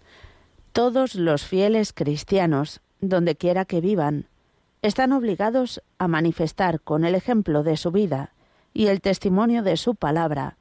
[0.72, 4.26] Todos los fieles cristianos, donde quiera que vivan,
[4.82, 8.32] están obligados a manifestar con el ejemplo de su vida
[8.72, 10.56] y el testimonio de su palabra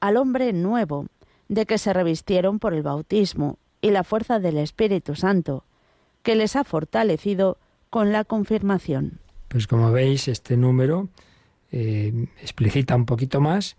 [0.00, 1.06] al hombre nuevo
[1.48, 5.64] de que se revistieron por el bautismo y la fuerza del Espíritu Santo,
[6.22, 9.20] que les ha fortalecido con la confirmación.
[9.48, 11.08] Pues como veis, este número
[11.72, 13.76] eh, explicita un poquito más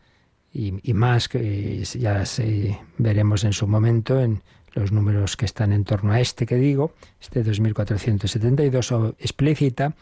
[0.54, 4.42] y, más que ya se, veremos en su momento en
[4.78, 9.96] los números que están en torno a este que digo, este 2472, explícita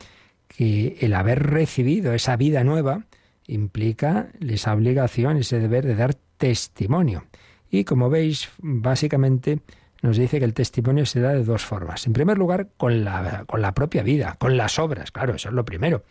[0.47, 3.05] que el haber recibido esa vida nueva
[3.47, 7.25] implica esa obligación, ese deber de dar testimonio.
[7.69, 9.59] Y como veis, básicamente
[10.01, 12.05] nos dice que el testimonio se da de dos formas.
[12.05, 15.55] En primer lugar, con la, con la propia vida, con las obras, claro, eso es
[15.55, 16.03] lo primero.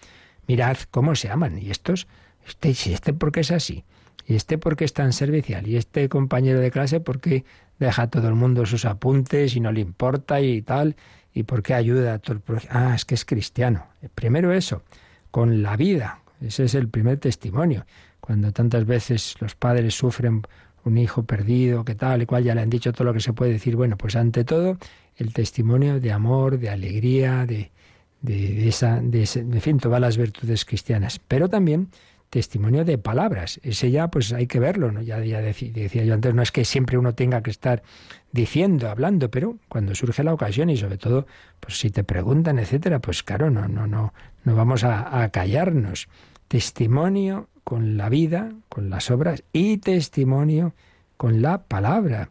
[0.47, 1.59] Mirad cómo se aman.
[1.59, 2.07] Y estos,
[2.47, 3.85] este, este porque es así,
[4.27, 7.45] y este porque es tan servicial, y este compañero de clase porque
[7.79, 10.97] deja a todo el mundo sus apuntes y no le importa y tal,
[11.33, 13.87] y porque ayuda a todo el Ah, es que es cristiano.
[14.15, 14.83] Primero eso,
[15.31, 16.21] con la vida.
[16.41, 17.87] Ese es el primer testimonio.
[18.21, 20.43] Cuando tantas veces los padres sufren
[20.85, 23.33] un hijo perdido, que tal y cual, ya le han dicho todo lo que se
[23.33, 23.77] puede decir.
[23.77, 24.79] Bueno, pues ante todo,
[25.17, 27.71] el testimonio de amor, de alegría, de,
[28.21, 31.19] de, esa, de, en fin, todas las virtudes cristianas.
[31.19, 31.89] Pero también
[32.31, 33.61] testimonio de palabras.
[33.63, 35.03] Ese ya, pues hay que verlo, ¿no?
[35.03, 37.83] Ya, decía yo antes, no es que siempre uno tenga que estar
[38.33, 41.27] diciendo, hablando, pero cuando surge la ocasión y sobre todo,
[41.61, 46.09] pues si te preguntan, etcétera, pues claro, no, no, no, no vamos a, callarnos.
[46.49, 50.75] Testimonio con la vida, con las obras y testimonio
[51.17, 52.31] con la palabra.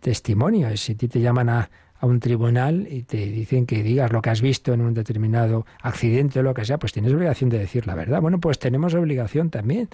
[0.00, 1.70] Testimonio, si a ti te llaman a,
[2.00, 5.66] a un tribunal y te dicen que digas lo que has visto en un determinado
[5.82, 8.22] accidente o lo que sea, pues tienes obligación de decir la verdad.
[8.22, 9.88] Bueno, pues tenemos obligación también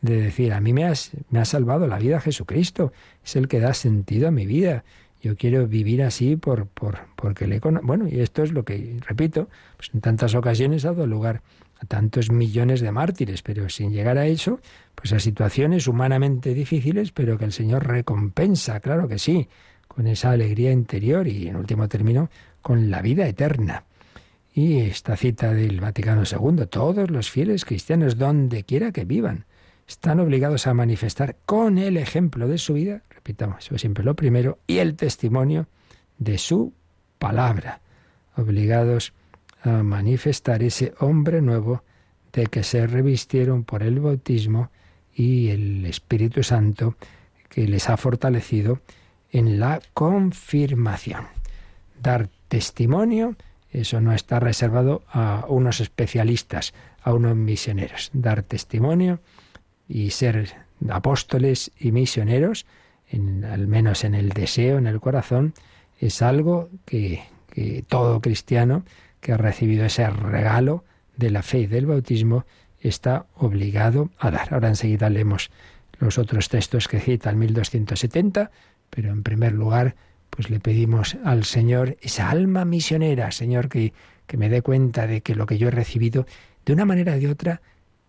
[0.00, 0.92] de decir, a mí me,
[1.30, 2.92] me ha salvado la vida Jesucristo,
[3.24, 4.84] es el que da sentido a mi vida.
[5.22, 9.48] Yo quiero vivir así por, por, porque le Bueno, y esto es lo que, repito,
[9.76, 11.42] pues en tantas ocasiones ha dado lugar
[11.78, 14.58] a tantos millones de mártires, pero sin llegar a eso,
[14.96, 19.48] pues a situaciones humanamente difíciles, pero que el Señor recompensa, claro que sí
[19.94, 22.30] con esa alegría interior y, en último término,
[22.62, 23.84] con la vida eterna.
[24.54, 29.44] Y esta cita del Vaticano II, todos los fieles cristianos, donde quiera que vivan,
[29.86, 34.58] están obligados a manifestar con el ejemplo de su vida, repitamos, eso siempre lo primero,
[34.66, 35.66] y el testimonio
[36.18, 36.72] de su
[37.18, 37.80] palabra,
[38.36, 39.12] obligados
[39.62, 41.82] a manifestar ese hombre nuevo
[42.32, 44.70] de que se revistieron por el bautismo
[45.14, 46.96] y el Espíritu Santo
[47.48, 48.80] que les ha fortalecido
[49.32, 51.26] en la confirmación.
[52.00, 53.36] Dar testimonio,
[53.70, 58.10] eso no está reservado a unos especialistas, a unos misioneros.
[58.12, 59.20] Dar testimonio
[59.88, 60.54] y ser
[60.90, 62.66] apóstoles y misioneros,
[63.08, 65.54] en, al menos en el deseo, en el corazón,
[65.98, 68.84] es algo que, que todo cristiano
[69.20, 70.84] que ha recibido ese regalo
[71.16, 72.44] de la fe y del bautismo
[72.80, 74.52] está obligado a dar.
[74.52, 75.50] Ahora enseguida leemos
[75.98, 78.50] los otros textos que cita el 1270
[78.94, 79.96] pero en primer lugar,
[80.28, 83.94] pues le pedimos al Señor esa alma misionera, Señor, que,
[84.26, 86.26] que me dé cuenta de que lo que yo he recibido,
[86.66, 87.62] de una manera o de otra,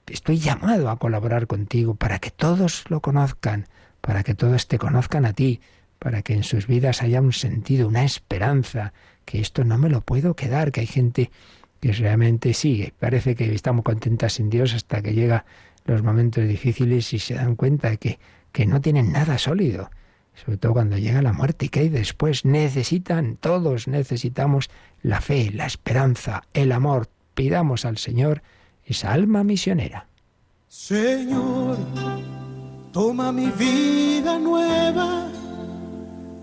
[0.07, 3.67] estoy llamado a colaborar contigo para que todos lo conozcan,
[4.01, 5.61] para que todos te conozcan a ti,
[5.99, 8.91] para que en sus vidas haya un sentido, una esperanza,
[9.23, 11.31] que esto no me lo puedo quedar, que hay gente
[11.79, 15.45] que realmente sigue, parece que está muy contenta sin Dios hasta que llega
[15.85, 18.19] los momentos difíciles y se dan cuenta de que,
[18.51, 19.89] que no tienen nada sólido,
[20.35, 24.69] sobre todo cuando llega la muerte y que hay después, necesitan, todos necesitamos
[25.01, 27.09] la fe, la esperanza, el amor.
[27.33, 28.41] Pidamos al Señor
[28.85, 30.07] esa alma misionera.
[30.67, 31.77] Señor,
[32.91, 35.29] toma mi vida nueva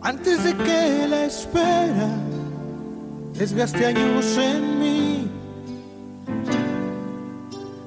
[0.03, 2.17] antes de que la espera
[3.35, 5.31] desgaste años en mí.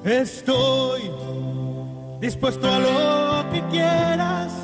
[0.04, 1.10] Estoy
[2.20, 4.63] dispuesto a lo que quieras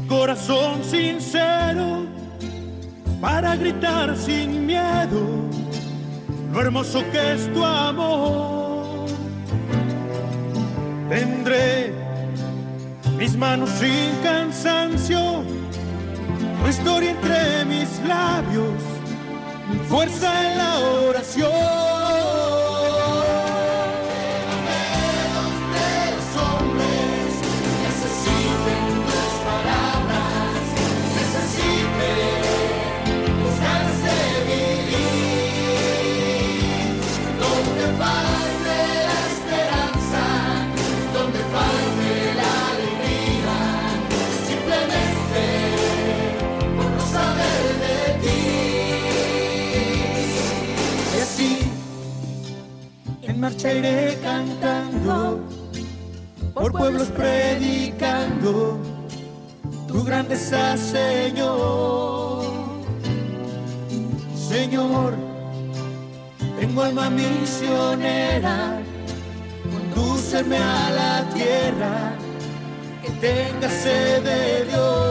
[0.00, 2.06] corazón sincero
[3.20, 5.46] para gritar sin miedo
[6.52, 9.06] lo hermoso que es tu amor.
[11.08, 11.92] Tendré
[13.18, 15.42] mis manos sin cansancio,
[16.62, 18.82] tu historia entre mis labios,
[19.70, 20.78] mi fuerza en la
[21.08, 21.95] oración.
[53.74, 55.40] Iré cantando,
[56.54, 58.78] por pueblos predicando
[59.88, 62.44] tu grandeza, Señor.
[64.48, 65.14] Señor,
[66.58, 68.78] tengo alma misionera,
[69.70, 72.12] condúceme a la tierra,
[73.02, 75.05] que tenga sed de Dios.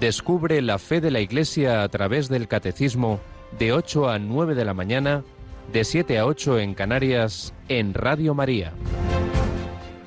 [0.00, 3.20] Descubre la fe de la Iglesia a través del Catecismo
[3.58, 5.24] de 8 a 9 de la mañana,
[5.72, 8.72] de 7 a 8 en Canarias, en Radio María.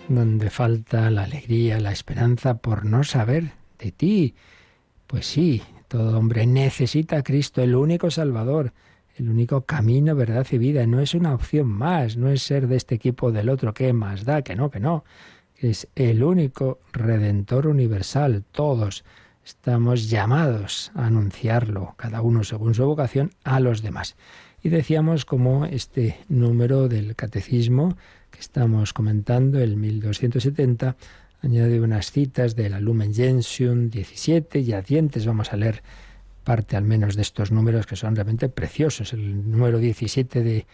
[0.08, 4.36] Donde falta la alegría, la esperanza por no saber de ti.
[5.08, 8.74] Pues sí, todo hombre necesita a Cristo, el único Salvador,
[9.22, 10.86] el único camino, verdad y vida.
[10.88, 13.94] No es una opción más, no es ser de este equipo o del otro, ¿qué
[13.94, 14.42] más da?
[14.42, 15.04] Que no, que no.
[15.58, 19.04] Es el único Redentor universal, todos
[19.44, 24.16] Estamos llamados a anunciarlo, cada uno según su vocación, a los demás.
[24.62, 27.98] Y decíamos como este número del catecismo
[28.30, 30.96] que estamos comentando, el 1270,
[31.42, 35.26] añade unas citas de la Lumen Gentium 17 y adientes.
[35.26, 35.82] Vamos a leer
[36.44, 39.14] parte al menos de estos números que son realmente preciosos.
[39.14, 40.66] El número 17 de,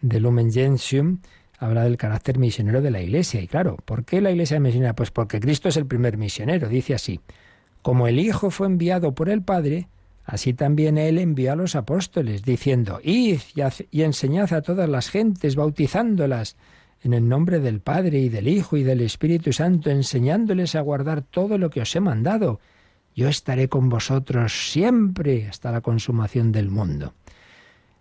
[0.00, 1.18] de Lumen Gentium
[1.58, 3.40] habla del carácter misionero de la Iglesia.
[3.40, 4.94] Y claro, ¿por qué la Iglesia es misionera?
[4.94, 7.20] Pues porque Cristo es el primer misionero, dice así.
[7.82, 9.88] Como el Hijo fue enviado por el Padre,
[10.24, 13.40] así también Él envió a los apóstoles, diciendo, Id
[13.90, 16.56] y enseñad a todas las gentes, bautizándolas
[17.02, 21.22] en el nombre del Padre y del Hijo y del Espíritu Santo, enseñándoles a guardar
[21.22, 22.60] todo lo que os he mandado.
[23.14, 27.14] Yo estaré con vosotros siempre hasta la consumación del mundo.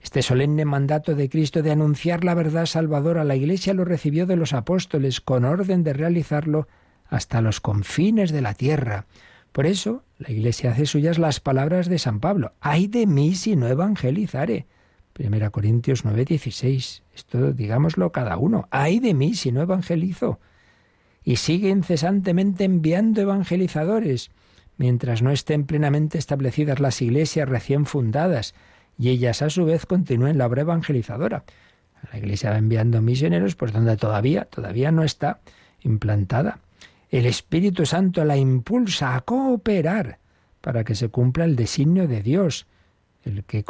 [0.02, 4.26] Este solemne mandato de Cristo de anunciar la verdad salvadora a la Iglesia lo recibió
[4.26, 6.68] de los apóstoles con orden de realizarlo
[7.08, 9.06] hasta los confines de la tierra.
[9.52, 12.54] Por eso la Iglesia hace suyas las palabras de San Pablo.
[12.62, 14.66] Ay de mí si no evangelizare.
[15.14, 17.04] Primera Corintios 9:16.
[17.14, 18.68] Esto digámoslo cada uno.
[18.72, 20.40] Ay de mí si no evangelizo.
[21.24, 24.32] Y sigue incesantemente enviando evangelizadores,
[24.82, 28.56] mientras no estén plenamente establecidas las iglesias recién fundadas,
[28.98, 31.44] y ellas a su vez continúen la obra evangelizadora.
[32.12, 35.40] La Iglesia va enviando misioneros, pues donde todavía, todavía no está
[35.84, 36.62] implantada.
[37.12, 40.18] El Espíritu Santo la impulsa a cooperar
[40.62, 42.66] para que se cumpla el designio de Dios,
[43.24, 43.64] el, que,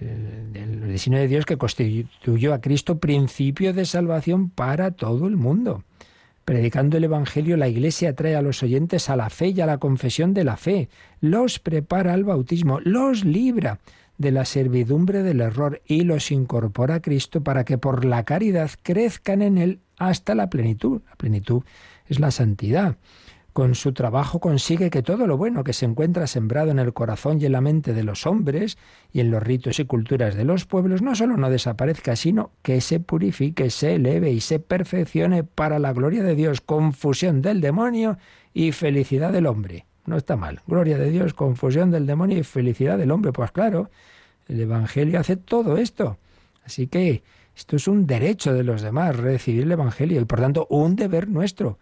[0.00, 5.84] de Dios que constituyó a Cristo principio de salvación para todo el mundo.
[6.44, 9.78] Predicando el Evangelio, la Iglesia trae a los oyentes a la fe y a la
[9.78, 10.90] confesión de la fe,
[11.20, 13.78] los prepara al bautismo, los libra
[14.18, 18.70] de la servidumbre del error y los incorpora a Cristo para que por la caridad
[18.82, 21.00] crezcan en él hasta la plenitud.
[21.08, 21.62] La plenitud
[22.06, 22.96] es la santidad.
[23.54, 27.40] Con su trabajo consigue que todo lo bueno que se encuentra sembrado en el corazón
[27.40, 28.78] y en la mente de los hombres
[29.12, 32.80] y en los ritos y culturas de los pueblos no solo no desaparezca, sino que
[32.80, 38.18] se purifique, se eleve y se perfeccione para la gloria de Dios, confusión del demonio
[38.52, 39.86] y felicidad del hombre.
[40.04, 40.60] No está mal.
[40.66, 43.32] Gloria de Dios, confusión del demonio y felicidad del hombre.
[43.32, 43.88] Pues claro,
[44.48, 46.18] el Evangelio hace todo esto.
[46.66, 47.22] Así que
[47.54, 51.28] esto es un derecho de los demás, recibir el Evangelio, y por tanto un deber
[51.28, 51.78] nuestro.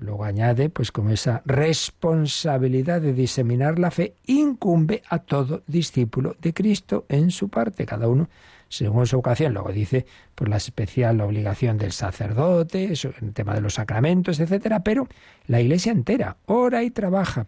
[0.00, 6.54] Luego añade, pues como esa responsabilidad de diseminar la fe incumbe a todo discípulo de
[6.54, 8.30] Cristo en su parte, cada uno
[8.70, 9.52] según su ocasión.
[9.52, 15.06] Luego dice, por la especial obligación del sacerdote, el tema de los sacramentos, etcétera, pero
[15.46, 17.46] la Iglesia entera ora y trabaja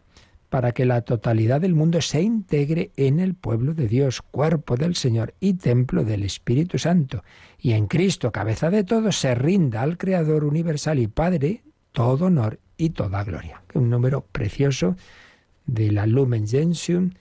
[0.51, 4.95] para que la totalidad del mundo se integre en el pueblo de Dios, cuerpo del
[4.95, 7.25] Señor y templo del Espíritu Santo,
[7.59, 11.63] y en Cristo, cabeza de todo, se rinda al Creador universal y Padre
[11.93, 13.63] todo honor y toda gloria.
[13.75, 14.97] Un número precioso
[15.67, 17.13] de la Lumen Gentium,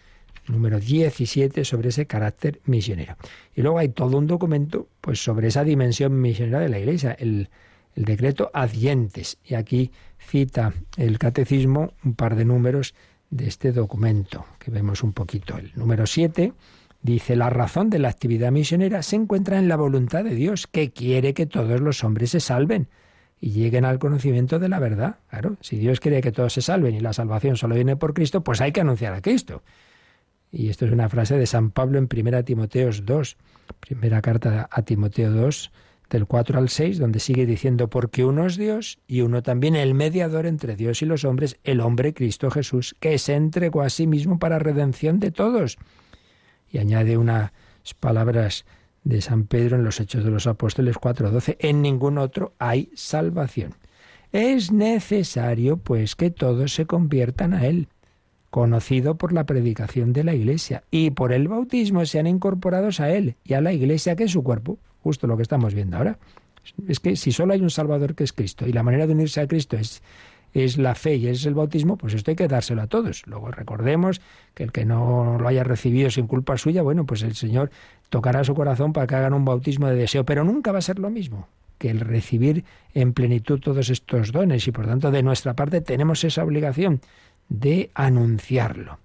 [0.48, 3.16] número 17, sobre ese carácter misionero.
[3.56, 7.50] Y luego hay todo un documento pues, sobre esa dimensión misionera de la Iglesia, el,
[7.96, 9.38] el decreto Adientes.
[9.46, 12.96] Y aquí cita el catecismo un par de números
[13.30, 15.58] de este documento, que vemos un poquito.
[15.58, 16.54] El número 7
[17.02, 20.92] dice, la razón de la actividad misionera se encuentra en la voluntad de Dios, que
[20.92, 22.88] quiere que todos los hombres se salven
[23.42, 25.16] y lleguen al conocimiento de la verdad.
[25.30, 28.44] Claro, si Dios quiere que todos se salven y la salvación solo viene por Cristo,
[28.44, 29.64] pues hay que anunciar a Cristo.
[30.52, 33.38] Y esto es una frase de San Pablo en 1 Timoteo 2,
[33.80, 35.72] primera carta a Timoteo 2,
[36.12, 39.96] del 4 al 6, donde sigue diciendo, porque uno es Dios y uno también el
[39.96, 44.06] mediador entre Dios y los hombres, el hombre Cristo Jesús, que se entregó a sí
[44.06, 45.78] mismo para redención de todos.
[46.70, 47.52] Y añade unas
[48.00, 48.66] palabras
[49.04, 53.74] de San Pedro en los Hechos de los Apóstoles 4:12, en ningún otro hay salvación.
[54.32, 57.88] Es necesario, pues, que todos se conviertan a Él,
[58.50, 63.36] conocido por la predicación de la Iglesia, y por el bautismo sean incorporados a Él
[63.44, 66.20] y a la Iglesia, que es su cuerpo, justo lo que estamos viendo ahora.
[66.88, 69.42] Es que si solo hay un Salvador que es Cristo, y la manera de unirse
[69.42, 70.02] a Cristo es
[70.54, 73.26] es la fe y es el bautismo, pues esto hay que dárselo a todos.
[73.28, 74.22] Luego recordemos
[74.54, 77.72] que el que no lo haya recibido sin culpa suya, bueno, pues el Señor
[78.10, 81.00] tocará su corazón para que hagan un bautismo de deseo, pero nunca va a ser
[81.00, 81.48] lo mismo
[81.82, 86.24] que el recibir en plenitud todos estos dones y por tanto de nuestra parte tenemos
[86.24, 87.02] esa obligación
[87.50, 89.00] de anunciarlo.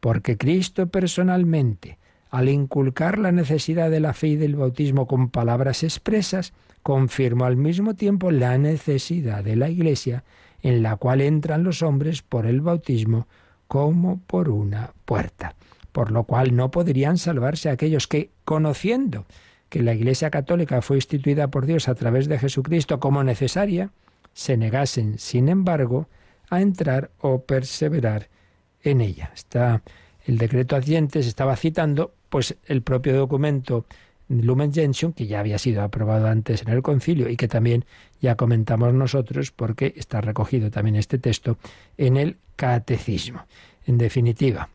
[0.00, 1.98] Porque Cristo personalmente,
[2.30, 7.56] al inculcar la necesidad de la fe y del bautismo con palabras expresas, confirmó al
[7.56, 10.24] mismo tiempo la necesidad de la Iglesia
[10.66, 13.28] en la cual entran los hombres por el bautismo
[13.68, 15.54] como por una puerta,
[15.92, 19.26] por lo cual no podrían salvarse aquellos que, conociendo
[19.68, 23.90] que la Iglesia Católica fue instituida por Dios a través de Jesucristo como necesaria,
[24.32, 26.08] se negasen, sin embargo,
[26.50, 28.28] a entrar o perseverar
[28.82, 29.30] en ella.
[29.34, 29.82] Está
[30.24, 33.86] el decreto se estaba citando, pues el propio documento
[34.28, 37.84] Lumen Gentium, que ya había sido aprobado antes en el concilio y que también
[38.20, 41.58] ya comentamos nosotros porque está recogido también este texto
[41.96, 43.44] en el catecismo.
[43.86, 44.68] En definitiva,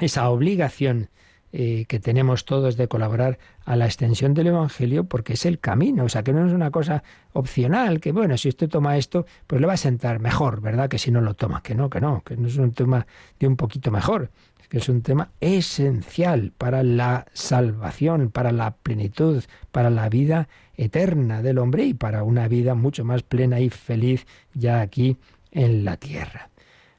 [0.00, 1.08] esa obligación
[1.54, 6.04] eh, que tenemos todos de colaborar a la extensión del Evangelio porque es el camino,
[6.04, 7.02] o sea, que no es una cosa
[7.34, 10.88] opcional, que bueno, si usted toma esto, pues le va a sentar mejor, ¿verdad?
[10.88, 13.06] Que si no lo toma, que no, que no, que no es un tema
[13.38, 14.30] de un poquito mejor,
[14.72, 20.48] que es un tema esencial para la salvación, para la plenitud, para la vida
[20.78, 25.18] eterna del hombre y para una vida mucho más plena y feliz ya aquí
[25.50, 26.48] en la tierra.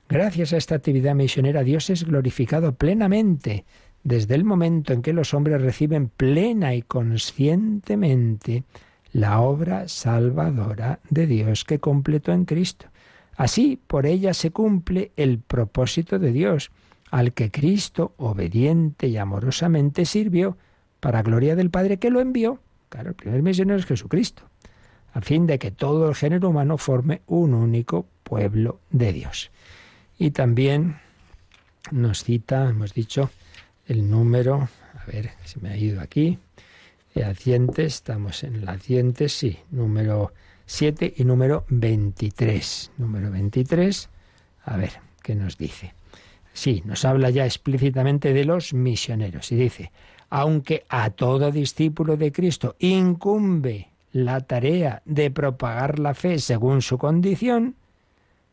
[0.08, 3.66] Gracias a esta actividad misionera Dios es glorificado plenamente
[4.04, 8.66] desde el momento en que los hombres reciben plena y conscientemente
[9.14, 12.86] la obra salvadora de Dios que completó en Cristo.
[13.36, 16.70] Así, por ella se cumple el propósito de Dios,
[17.14, 20.58] al que Cristo obediente y amorosamente sirvió
[21.00, 22.60] para gloria del Padre que lo envió.
[22.90, 24.50] Claro, el primer misionero es Jesucristo,
[25.14, 29.52] a fin de que todo el género humano forme un único pueblo de Dios.
[30.18, 30.98] Y también
[31.92, 33.30] nos cita, hemos dicho,
[33.86, 34.68] el número,
[35.00, 36.40] a ver, se me ha ido aquí,
[37.24, 40.34] Acientes, estamos en la Acientes, sí, número
[40.66, 42.92] 7 y número 23.
[42.98, 44.10] Número 23,
[44.66, 45.94] a ver, ¿qué nos dice?
[46.54, 49.92] Sí, nos habla ya explícitamente de los misioneros y dice,
[50.30, 57.00] aunque a todo discípulo de Cristo incumbe la tarea de propagar la fe según su
[57.00, 57.76] condición,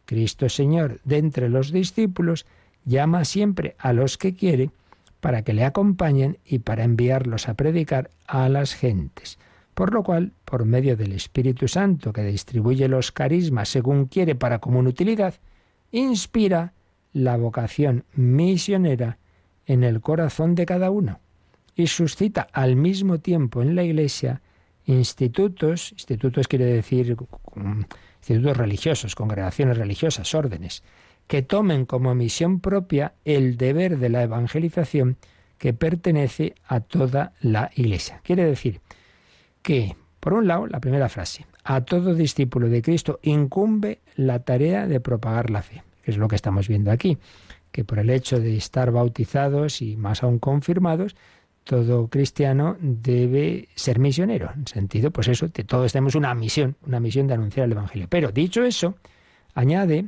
[0.07, 2.47] Cristo Señor de entre los discípulos
[2.85, 4.71] llama siempre a los que quiere
[5.21, 9.39] para que le acompañen y para enviarlos a predicar a las gentes.
[9.75, 14.59] Por lo cual, por medio del Espíritu Santo que distribuye los carismas según quiere para
[14.59, 15.35] común utilidad,
[15.93, 16.73] inspira
[17.13, 19.19] la vocación misionera
[19.67, 21.21] en el corazón de cada uno
[21.75, 24.43] y suscita al mismo tiempo en la Iglesia
[24.87, 27.17] institutos, institutos quiere decir
[28.19, 30.83] institutos religiosos, congregaciones religiosas, órdenes,
[31.27, 35.17] que tomen como misión propia el deber de la evangelización
[35.59, 38.21] que pertenece a toda la Iglesia.
[38.25, 38.81] Quiere decir
[39.63, 44.87] que, por un lado, la primera frase, a todo discípulo de Cristo incumbe la tarea
[44.87, 47.19] de propagar la fe es lo que estamos viendo aquí,
[47.73, 51.17] que por el hecho de estar bautizados y más aún confirmados,
[51.65, 57.01] todo cristiano debe ser misionero, en sentido, pues eso, que todos tenemos una misión, una
[57.01, 58.09] misión de anunciar el Evangelio.
[58.09, 58.97] Pero dicho eso,
[59.55, 60.07] añade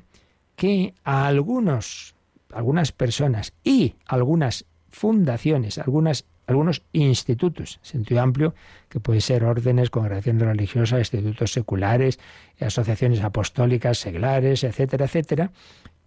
[0.57, 2.15] que a algunos,
[2.53, 8.55] algunas personas y algunas fundaciones, algunas algunos institutos, sentido amplio,
[8.89, 12.19] que puede ser órdenes, congregaciones religiosas, institutos seculares,
[12.61, 15.53] asociaciones apostólicas, seglares, etcétera, etcétera.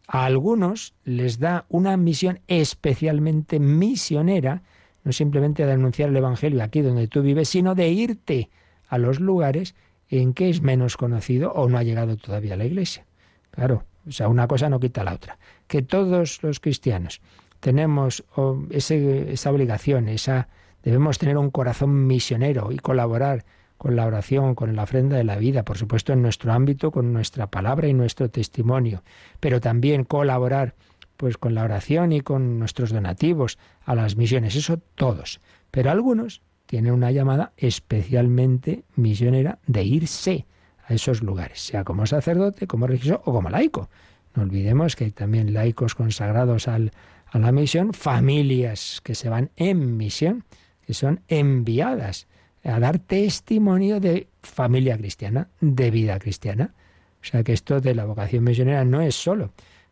[0.08, 4.62] A algunos les da una misión especialmente misionera,
[5.03, 8.49] no simplemente de anunciar el Evangelio aquí donde tú vives, sino de irte
[8.88, 9.76] a los lugares
[10.10, 13.06] en que es menos conocido o no ha llegado todavía a la Iglesia.
[13.51, 15.39] Claro, o sea, una cosa no quita la otra.
[15.68, 17.22] Que todos los cristianos
[17.60, 18.24] tenemos
[18.70, 20.49] esa obligación, esa
[20.84, 23.43] debemos tener un corazón misionero y colaborar
[23.78, 27.13] con la oración, con la ofrenda de la vida, por supuesto en nuestro ámbito, con
[27.13, 29.03] nuestra palabra y nuestro testimonio,
[29.39, 30.76] pero también colaborar
[31.17, 35.39] pues con la oración y con nuestros donativos a las misiones, eso todos.
[35.71, 40.45] Pero algunos tienen una llamada especialmente misionera de irse
[40.88, 43.89] a esos lugares, sea como sacerdote, como religioso o como laico.
[44.34, 46.91] No olvidemos que hay también laicos consagrados al,
[47.28, 50.43] a la misión, familias que se van en misión,
[50.86, 52.28] que son enviadas
[52.66, 56.74] a dar testimonio de familia cristiana, de vida cristiana.
[57.22, 59.51] O sea que esto de la vocación misionera no es solo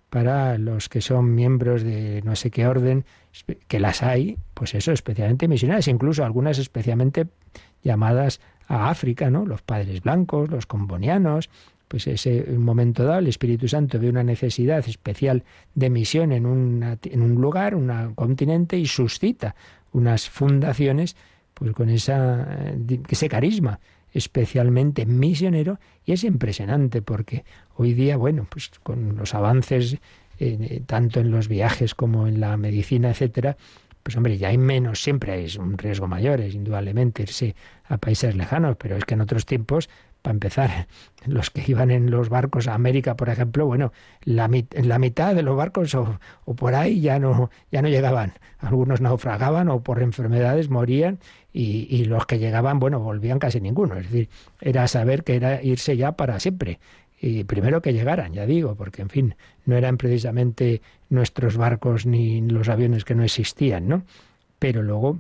[0.09, 3.03] para los que son miembros de no sé qué orden,
[3.67, 7.26] que las hay, pues eso, especialmente misioneras, incluso algunas especialmente
[7.82, 9.45] llamadas a África, ¿no?
[9.47, 11.49] Los padres blancos, los combonianos,
[11.88, 15.43] pues ese momento dado el Espíritu Santo ve una necesidad especial
[15.74, 16.45] de misión en,
[17.03, 19.55] en un lugar, un continente y suscita
[19.93, 21.15] unas fundaciones
[21.53, 22.73] pues con esa,
[23.09, 23.79] ese carisma
[24.13, 27.45] especialmente misionero y es impresionante porque
[27.75, 29.97] hoy día, bueno, pues con los avances
[30.39, 33.57] eh, tanto en los viajes como en la medicina, etcétera,
[34.03, 38.35] pues hombre, ya hay menos, siempre hay un riesgo mayor, es indudablemente irse a países
[38.35, 39.89] lejanos, pero es que en otros tiempos
[40.24, 40.88] para empezar,
[41.26, 43.91] los que iban en los barcos a América, por ejemplo, bueno,
[44.24, 46.17] la, la mitad de los barcos o,
[46.55, 48.34] por ahí ya no, ya no llegaban.
[48.59, 51.19] Algunos naufragaban o por enfermedades morían
[51.51, 53.95] y, y, los que llegaban, bueno, volvían casi ninguno.
[53.97, 54.30] Es decir,
[54.61, 56.80] era saber que era irse ya para siempre.
[57.19, 62.39] Y primero que llegaran, ya digo, porque en fin, no eran precisamente nuestros barcos ni
[62.41, 64.03] los aviones que no existían, ¿no?
[64.57, 65.19] Pero luego,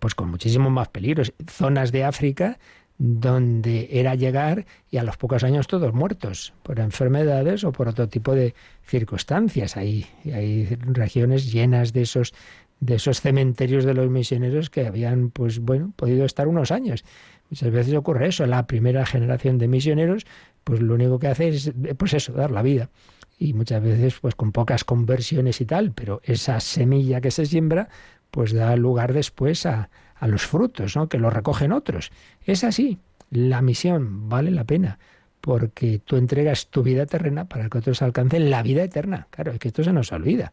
[0.00, 1.32] pues con muchísimos más peligros.
[1.46, 2.58] Zonas de África
[2.98, 8.08] donde era llegar y a los pocos años todos muertos por enfermedades o por otro
[8.08, 9.76] tipo de circunstancias.
[9.76, 12.34] Hay, hay regiones llenas de esos
[12.80, 17.04] de esos cementerios de los misioneros que habían pues bueno podido estar unos años.
[17.50, 20.26] Muchas veces ocurre eso, la primera generación de misioneros
[20.62, 22.90] pues lo único que hace es pues eso, dar la vida
[23.38, 27.88] y muchas veces pues con pocas conversiones y tal, pero esa semilla que se siembra
[28.30, 31.08] pues da lugar después a, a los frutos, ¿no?
[31.08, 32.10] que los recogen otros.
[32.44, 32.98] Es así.
[33.30, 34.98] La misión vale la pena
[35.40, 39.28] porque tú entregas tu vida terrena para que otros alcancen la vida eterna.
[39.30, 40.52] Claro, es que esto se nos olvida.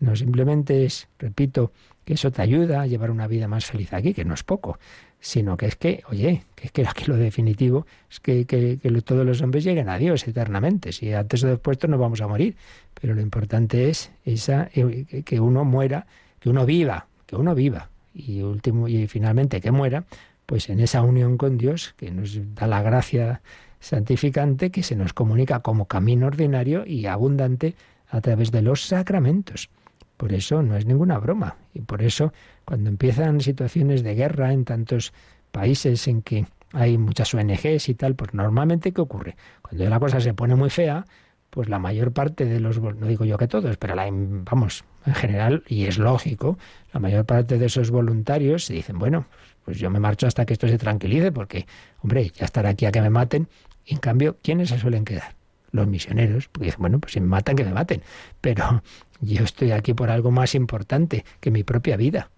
[0.00, 1.72] No simplemente es, repito,
[2.04, 4.78] que eso te ayuda a llevar una vida más feliz aquí, que no es poco,
[5.20, 8.90] sino que es que, oye, que es que aquí lo definitivo es que, que, que
[9.02, 10.92] todos los hombres lleguen a Dios eternamente.
[10.92, 12.56] Si antes o después nos vamos a morir,
[13.00, 16.06] pero lo importante es esa, eh, que uno muera,
[16.40, 20.04] que uno viva, que uno viva y último y finalmente que muera,
[20.46, 23.40] pues en esa unión con Dios que nos da la gracia
[23.80, 27.74] santificante que se nos comunica como camino ordinario y abundante
[28.08, 29.68] a través de los sacramentos.
[30.16, 32.32] Por eso no es ninguna broma y por eso
[32.64, 35.12] cuando empiezan situaciones de guerra en tantos
[35.50, 39.36] países en que hay muchas ONGs y tal, pues normalmente ¿qué ocurre?
[39.62, 41.04] Cuando la cosa se pone muy fea,
[41.50, 45.14] pues la mayor parte de los, no digo yo que todos, pero la, vamos, en
[45.14, 46.58] general, y es lógico,
[46.92, 49.26] la mayor parte de esos voluntarios se dicen, bueno,
[49.64, 51.66] pues yo me marcho hasta que esto se tranquilice, porque,
[52.02, 53.48] hombre, ya estaré aquí a que me maten.
[53.84, 55.36] Y en cambio, ¿quiénes se suelen quedar?
[55.70, 58.02] Los misioneros, porque dicen, bueno, pues si me matan, que me maten.
[58.40, 58.82] Pero
[59.20, 62.30] yo estoy aquí por algo más importante que mi propia vida.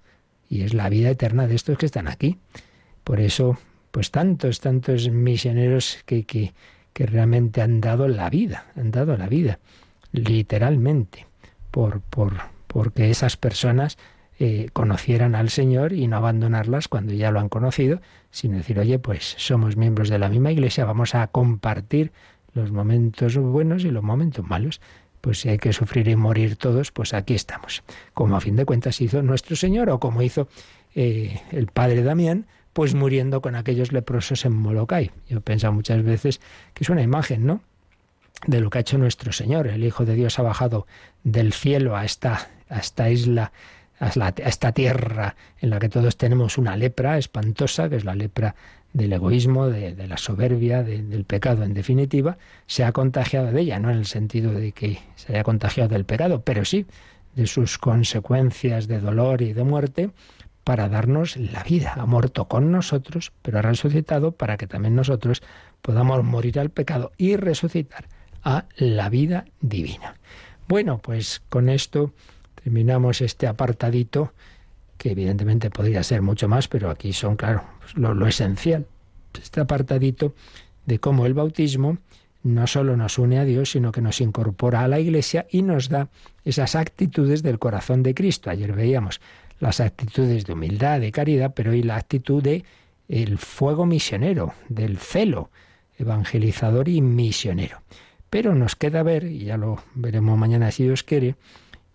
[0.49, 2.39] Y es la vida eterna de estos que están aquí.
[3.05, 3.59] Por eso,
[3.91, 6.55] pues tantos, tantos misioneros que, que,
[6.93, 9.59] que realmente han dado la vida, han dado la vida,
[10.13, 11.27] literalmente,
[11.71, 12.35] por, por,
[12.67, 13.99] porque esas personas
[14.39, 18.01] eh, conocieran al Señor y no abandonarlas cuando ya lo han conocido,
[18.31, 22.13] sino decir, oye, pues somos miembros de la misma iglesia, vamos a compartir
[22.53, 24.81] los momentos buenos y los momentos malos.
[25.27, 27.83] Pues si hay que sufrir y morir todos, pues aquí estamos.
[28.15, 30.47] Como a fin de cuentas hizo nuestro Señor o como hizo
[30.95, 35.11] eh, el padre Damián, pues muriendo con aquellos leprosos en Molokai.
[35.29, 36.41] Yo he pensado muchas veces
[36.75, 37.61] que es una imagen, ¿no?
[38.47, 39.67] De lo que ha hecho nuestro Señor.
[39.67, 40.87] El Hijo de Dios ha bajado
[41.25, 43.51] del cielo a esta, a esta isla,
[43.99, 48.55] a, esta tierra en la que todos tenemos una lepra espantosa, que es la lepra
[48.97, 53.91] del egoísmo, de, la soberbia, del pecado en definitiva, se ha contagiado de ella, no
[53.91, 56.87] en el sentido de que se haya contagiado del pecado, pero sí
[57.35, 60.11] de sus consecuencias de dolor y de muerte,
[60.65, 61.95] para darnos la vida.
[61.97, 65.43] Ha muerto con nosotros, pero ha resucitado para que también nosotros
[65.81, 68.09] podamos morir al pecado y resucitar
[68.43, 70.17] a la vida divina.
[70.67, 72.13] Bueno, pues con esto
[72.65, 74.33] terminamos este apartadito,
[75.11, 78.87] evidentemente podría ser mucho más, pero aquí son, claro, lo, lo esencial.
[79.41, 80.35] Este apartadito
[80.87, 81.99] de cómo el bautismo
[82.43, 85.89] no solo nos une a Dios, sino que nos incorpora a la Iglesia y nos
[85.89, 86.09] da
[86.45, 88.51] esas actitudes del corazón de Cristo.
[88.51, 89.21] Ayer veíamos
[89.59, 92.65] las actitudes de humildad, de caridad, pero hoy la actitud de
[93.09, 95.51] el fuego misionero, del celo
[95.99, 97.83] evangelizador y misionero.
[98.31, 101.37] Pero nos queda ver, y ya lo veremos mañana si Dios quiere,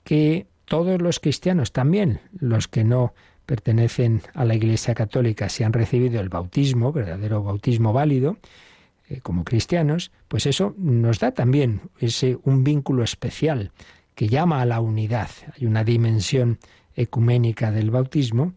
[0.03, 3.13] que todos los cristianos, también los que no
[3.45, 8.37] pertenecen a la Iglesia Católica, si han recibido el bautismo, verdadero bautismo válido,
[9.09, 13.73] eh, como cristianos, pues eso nos da también ese un vínculo especial
[14.15, 15.29] que llama a la unidad.
[15.57, 16.57] Hay una dimensión
[16.95, 18.53] ecuménica del bautismo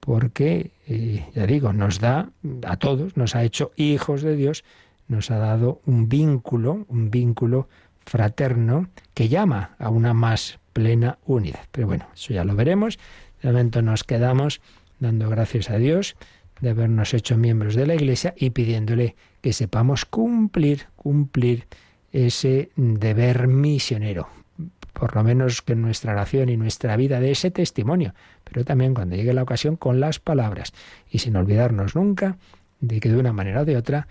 [0.00, 2.30] porque, eh, ya digo, nos da
[2.66, 4.64] a todos, nos ha hecho hijos de Dios,
[5.06, 7.68] nos ha dado un vínculo, un vínculo
[8.06, 11.66] fraterno que llama a una más plena unidad.
[11.72, 13.00] Pero bueno, eso ya lo veremos.
[13.42, 14.60] De momento nos quedamos
[15.00, 16.14] dando gracias a Dios
[16.60, 21.66] de habernos hecho miembros de la Iglesia y pidiéndole que sepamos cumplir, cumplir
[22.12, 24.28] ese deber misionero,
[24.92, 28.14] por lo menos que nuestra oración y nuestra vida de ese testimonio,
[28.44, 30.72] pero también cuando llegue la ocasión con las palabras
[31.10, 32.38] y sin olvidarnos nunca
[32.78, 34.06] de que de una manera o de otra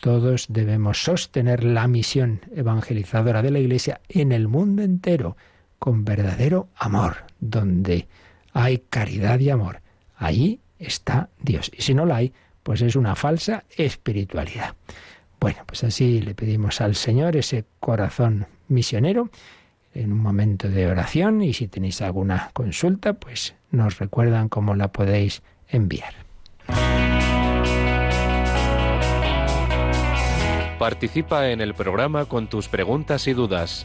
[0.00, 5.36] todos debemos sostener la misión evangelizadora de la Iglesia en el mundo entero
[5.82, 8.06] con verdadero amor, donde
[8.52, 9.80] hay caridad y amor.
[10.16, 11.72] Ahí está Dios.
[11.76, 14.76] Y si no la hay, pues es una falsa espiritualidad.
[15.40, 19.28] Bueno, pues así le pedimos al Señor ese corazón misionero
[19.92, 24.92] en un momento de oración y si tenéis alguna consulta, pues nos recuerdan cómo la
[24.92, 26.14] podéis enviar.
[30.78, 33.84] Participa en el programa con tus preguntas y dudas.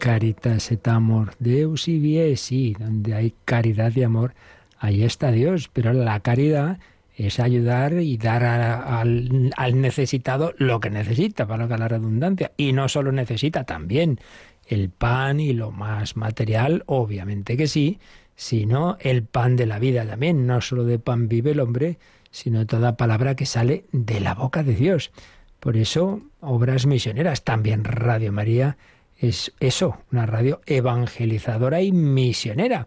[0.00, 4.32] Caritas et amor, Deus y viesi, donde hay caridad y amor,
[4.80, 5.70] ahí está Dios.
[5.72, 6.80] Pero la caridad
[7.16, 12.50] es ayudar y dar al, al, necesitado lo que necesita, para la redundancia.
[12.56, 14.18] Y no solo necesita, también
[14.66, 18.00] el pan y lo más material, obviamente que sí,
[18.36, 20.46] sino el pan de la vida también.
[20.46, 21.98] No solo de pan vive el hombre,
[22.30, 25.10] sino toda palabra que sale de la boca de Dios.
[25.60, 28.78] Por eso, obras misioneras, también Radio María
[29.18, 32.86] es eso, una radio evangelizadora y misionera.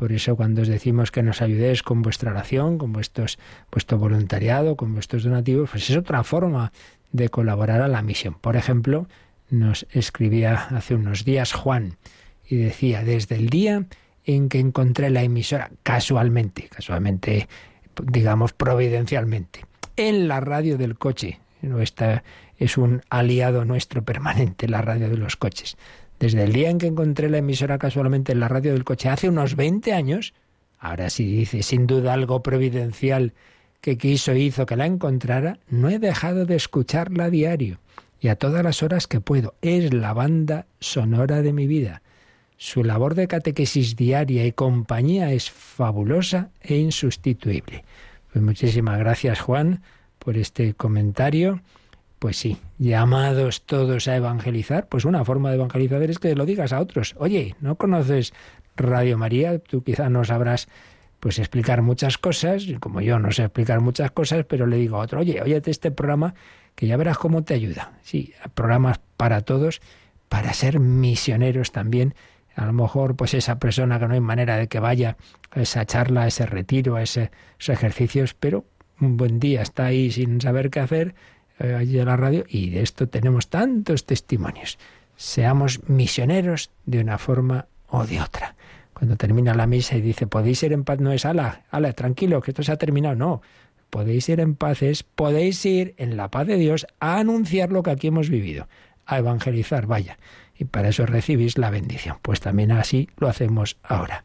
[0.00, 4.94] Por eso cuando os decimos que nos ayudéis con vuestra oración, con vuestro voluntariado, con
[4.94, 6.72] vuestros donativos, pues es otra forma
[7.12, 8.32] de colaborar a la misión.
[8.40, 9.08] Por ejemplo,
[9.50, 11.98] nos escribía hace unos días Juan
[12.48, 13.84] y decía, desde el día
[14.24, 17.46] en que encontré la emisora, casualmente, casualmente,
[18.02, 19.66] digamos providencialmente,
[19.98, 21.40] en la radio del coche,
[21.78, 22.24] esta
[22.56, 25.76] es un aliado nuestro permanente, la radio de los coches.
[26.20, 29.30] Desde el día en que encontré la emisora casualmente en la radio del coche, hace
[29.30, 30.34] unos 20 años,
[30.78, 33.32] ahora sí dice, sin duda algo providencial
[33.80, 37.78] que quiso hizo que la encontrara, no he dejado de escucharla a diario
[38.20, 39.54] y a todas las horas que puedo.
[39.62, 42.02] Es la banda sonora de mi vida.
[42.58, 47.82] Su labor de catequesis diaria y compañía es fabulosa e insustituible.
[48.30, 49.80] Pues muchísimas gracias, Juan,
[50.18, 51.62] por este comentario.
[52.20, 56.70] Pues sí, llamados todos a evangelizar, pues una forma de evangelizar es que lo digas
[56.74, 57.14] a otros.
[57.18, 58.34] Oye, ¿no conoces
[58.76, 59.58] Radio María?
[59.58, 60.68] Tú quizá no sabrás
[61.18, 65.00] pues explicar muchas cosas, como yo no sé explicar muchas cosas, pero le digo a
[65.00, 66.34] otro, oye, óyete este programa
[66.74, 67.94] que ya verás cómo te ayuda.
[68.02, 69.80] Sí, programas para todos,
[70.28, 72.14] para ser misioneros también.
[72.54, 75.16] A lo mejor, pues esa persona que no hay manera de que vaya
[75.52, 78.66] a esa charla, a ese retiro, a ese, esos ejercicios, pero
[79.00, 81.14] un buen día está ahí sin saber qué hacer,
[81.60, 84.78] eh, allí en la radio, y de esto tenemos tantos testimonios.
[85.16, 88.56] Seamos misioneros de una forma o de otra.
[88.94, 92.40] Cuando termina la misa y dice, podéis ir en paz, no es ala, ala, tranquilo,
[92.40, 93.14] que esto se ha terminado.
[93.14, 93.42] No,
[93.90, 97.82] podéis ir en paz es, podéis ir en la paz de Dios a anunciar lo
[97.82, 98.66] que aquí hemos vivido,
[99.04, 100.18] a evangelizar, vaya.
[100.56, 102.16] Y para eso recibís la bendición.
[102.22, 104.24] Pues también así lo hacemos ahora.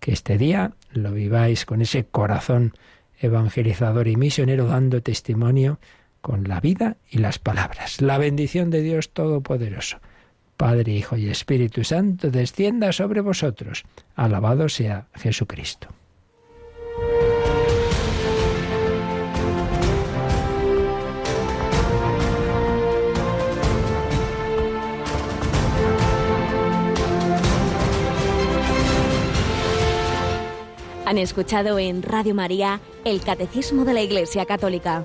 [0.00, 2.74] Que este día lo viváis con ese corazón
[3.18, 5.78] evangelizador y misionero dando testimonio
[6.24, 8.00] con la vida y las palabras.
[8.00, 9.98] La bendición de Dios Todopoderoso,
[10.56, 13.84] Padre, Hijo y Espíritu Santo, descienda sobre vosotros.
[14.16, 15.88] Alabado sea Jesucristo.
[31.04, 35.04] Han escuchado en Radio María el Catecismo de la Iglesia Católica,